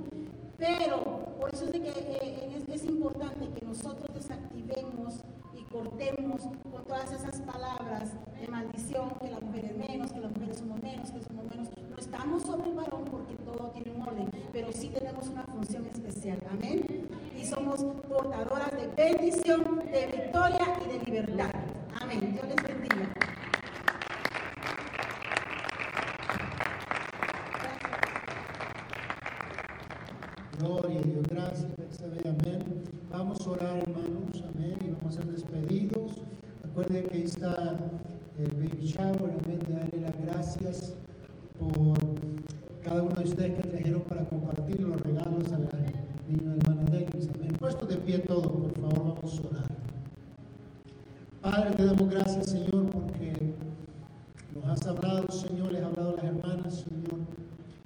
Pero 0.59 1.27
por 1.39 1.53
eso 1.53 1.65
es 1.67 1.71
que 1.73 1.79
eh, 1.79 2.65
es, 2.73 2.85
importante 2.85 3.49
que 3.49 3.67
nosotros 3.67 4.09
desactivemos 4.15 5.21
y 5.55 5.63
cortemos 5.65 6.43
con 6.71 6.85
todas 6.85 7.13
esas 7.13 7.41
palabras 7.43 8.11
de 8.41 8.49
maldición, 8.49 9.11
que 9.21 9.31
la 9.31 9.41
mujer 9.41 9.65
es 9.67 9.77
menos, 9.77 10.13
que 10.13 10.21
las 10.21 10.33
mujeres 10.33 10.59
somos 10.59 10.83
menos, 10.83 11.11
que 11.11 11.23
somos 11.23 11.45
menos. 11.51 11.69
No 11.91 11.97
estamos 11.97 12.43
sobre 12.43 12.71
el 12.71 12.75
varón 12.77 13.05
porque 13.11 13.35
todo 13.45 13.71
tiene 13.71 13.93
un 13.93 14.03
orden, 14.03 14.31
pero 14.53 14.73
sí 14.73 14.89
tenemos 14.89 15.29
una 15.29 15.45
función 15.45 15.87
somos 17.47 17.85
portadoras 18.09 18.71
de 18.73 18.89
bendición, 18.97 19.83
de 19.93 20.07
victoria 20.07 20.67
y 20.85 20.99
de 20.99 21.05
libertad. 21.05 21.51
Amén. 22.01 22.33
Dios 22.33 22.45
les 22.49 22.57
bendiga. 22.57 23.09
Gloria 30.59 30.99
a 30.99 31.03
Dios, 31.03 31.27
gracias, 31.29 32.03
amén. 32.25 32.83
Vamos 33.11 33.47
a 33.47 33.51
orar, 33.51 33.79
hermanos, 33.79 34.43
amén, 34.55 34.77
y 34.85 34.91
vamos 34.91 35.17
a 35.17 35.23
ser 35.23 35.31
despedidos. 35.31 36.23
Recuerden 36.65 37.05
que 37.05 37.17
ahí 37.17 37.23
está 37.23 37.77
el 38.39 38.51
baby 38.53 38.87
shower, 38.87 39.35
amén, 39.45 39.61
de 39.69 39.75
darle 39.75 40.01
las 40.01 40.21
gracias 40.25 40.95
por 41.59 41.99
cada 42.83 43.03
uno 43.03 43.15
de 43.15 43.25
ustedes 43.25 43.55
que 43.55 43.69
trajeron 43.69 44.01
para 44.03 44.25
compartir 44.25 44.81
los 44.81 45.01
regalos 45.01 45.53
a 45.53 45.59
la 45.59 45.69
niña 46.29 46.55
hermana 46.57 46.83
Davis, 46.91 47.29
amén. 47.35 47.53
Puesto 47.59 47.87
de 47.87 47.97
pie 47.97 48.19
todos, 48.21 48.47
por 48.47 48.73
favor, 48.75 49.15
vamos 49.15 49.41
a 49.41 49.49
orar. 49.49 49.71
Padre, 51.41 51.71
te 51.77 51.85
damos 51.85 52.11
gracias, 52.11 52.47
Señor, 52.47 52.91
porque 52.91 53.55
nos 54.55 54.65
has 54.67 54.87
hablado, 54.87 55.31
Señor, 55.31 55.73
les 55.73 55.83
has 55.83 55.89
hablado 55.89 56.11
a 56.11 56.17
las 56.17 56.25
hermanas, 56.25 56.75
Señor. 56.75 57.21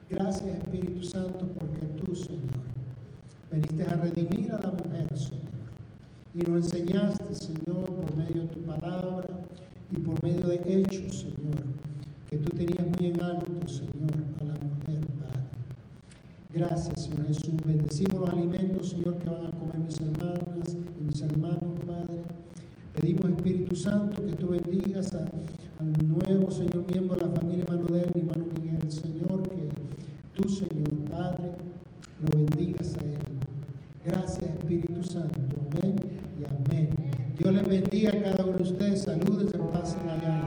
Gracias, 0.08 0.56
Espíritu 0.56 1.02
Santo, 1.02 1.46
porque 1.58 1.86
tú, 2.00 2.14
Señor, 2.14 2.40
Veniste 3.50 3.82
a 3.82 3.96
redimir 3.96 4.52
a 4.52 4.60
la 4.60 4.70
mujer, 4.70 5.08
Señor. 5.18 5.40
Y 6.34 6.38
nos 6.38 6.72
enseñaste, 6.72 7.34
Señor, 7.34 7.84
por 7.84 8.16
medio 8.16 8.42
de 8.42 8.48
tu 8.48 8.60
palabra 8.60 9.26
y 9.92 9.96
por 10.00 10.22
medio 10.22 10.46
de 10.46 10.56
hechos, 10.66 11.20
Señor, 11.20 11.64
que 12.28 12.36
tú 12.38 12.56
tenías 12.56 12.86
muy 12.96 13.08
en 13.08 13.22
alto, 13.22 13.46
Señor, 13.66 14.12
a 14.40 14.44
la 14.44 14.54
mujer, 14.54 15.06
Padre. 15.18 15.40
Gracias, 16.54 17.04
Señor 17.04 17.26
Jesús. 17.26 17.54
Bendecimos 17.64 18.20
los 18.20 18.30
alimentos, 18.30 18.90
Señor, 18.90 19.18
que 19.18 19.30
van 19.30 19.46
a 19.46 19.50
comer 19.50 19.78
mis 19.78 20.00
hermanas 20.00 20.76
y 20.98 21.04
mis 21.04 21.20
hermanos, 21.22 21.78
Padre. 21.86 22.22
Pedimos, 22.94 23.30
Espíritu 23.30 23.76
Santo, 23.76 24.24
que 24.24 24.32
tú 24.32 24.48
bendigas 24.48 25.14
a, 25.14 25.28
al 25.78 26.08
nuevo, 26.08 26.50
Señor, 26.50 26.84
miembro 26.90 27.16
de 27.16 27.26
la 27.26 27.30
familia 27.32 27.64
Manuel 27.68 28.10
y 28.14 28.18
hermano 28.18 28.44
Miguel, 28.54 28.92
Señor, 28.92 29.42
que 29.48 29.68
tú, 30.34 30.48
Señor, 30.48 30.90
Padre, 31.10 31.52
lo 32.20 32.38
bendigas 32.38 32.96
a 32.96 33.00
él. 33.00 33.18
Gracias 34.04 34.42
Espíritu 34.42 35.02
Santo. 35.02 35.40
Amén 35.72 35.96
y 36.38 36.44
amén. 36.44 36.88
Dios 37.38 37.54
les 37.54 37.68
bendiga 37.68 38.10
a 38.10 38.22
cada 38.22 38.39
uno 38.60 38.68
de 38.68 38.72
ustedes. 38.72 39.02
Saludos, 39.02 39.52
pasen 39.72 40.08
allá. 40.08 40.28
Amén. 40.28 40.39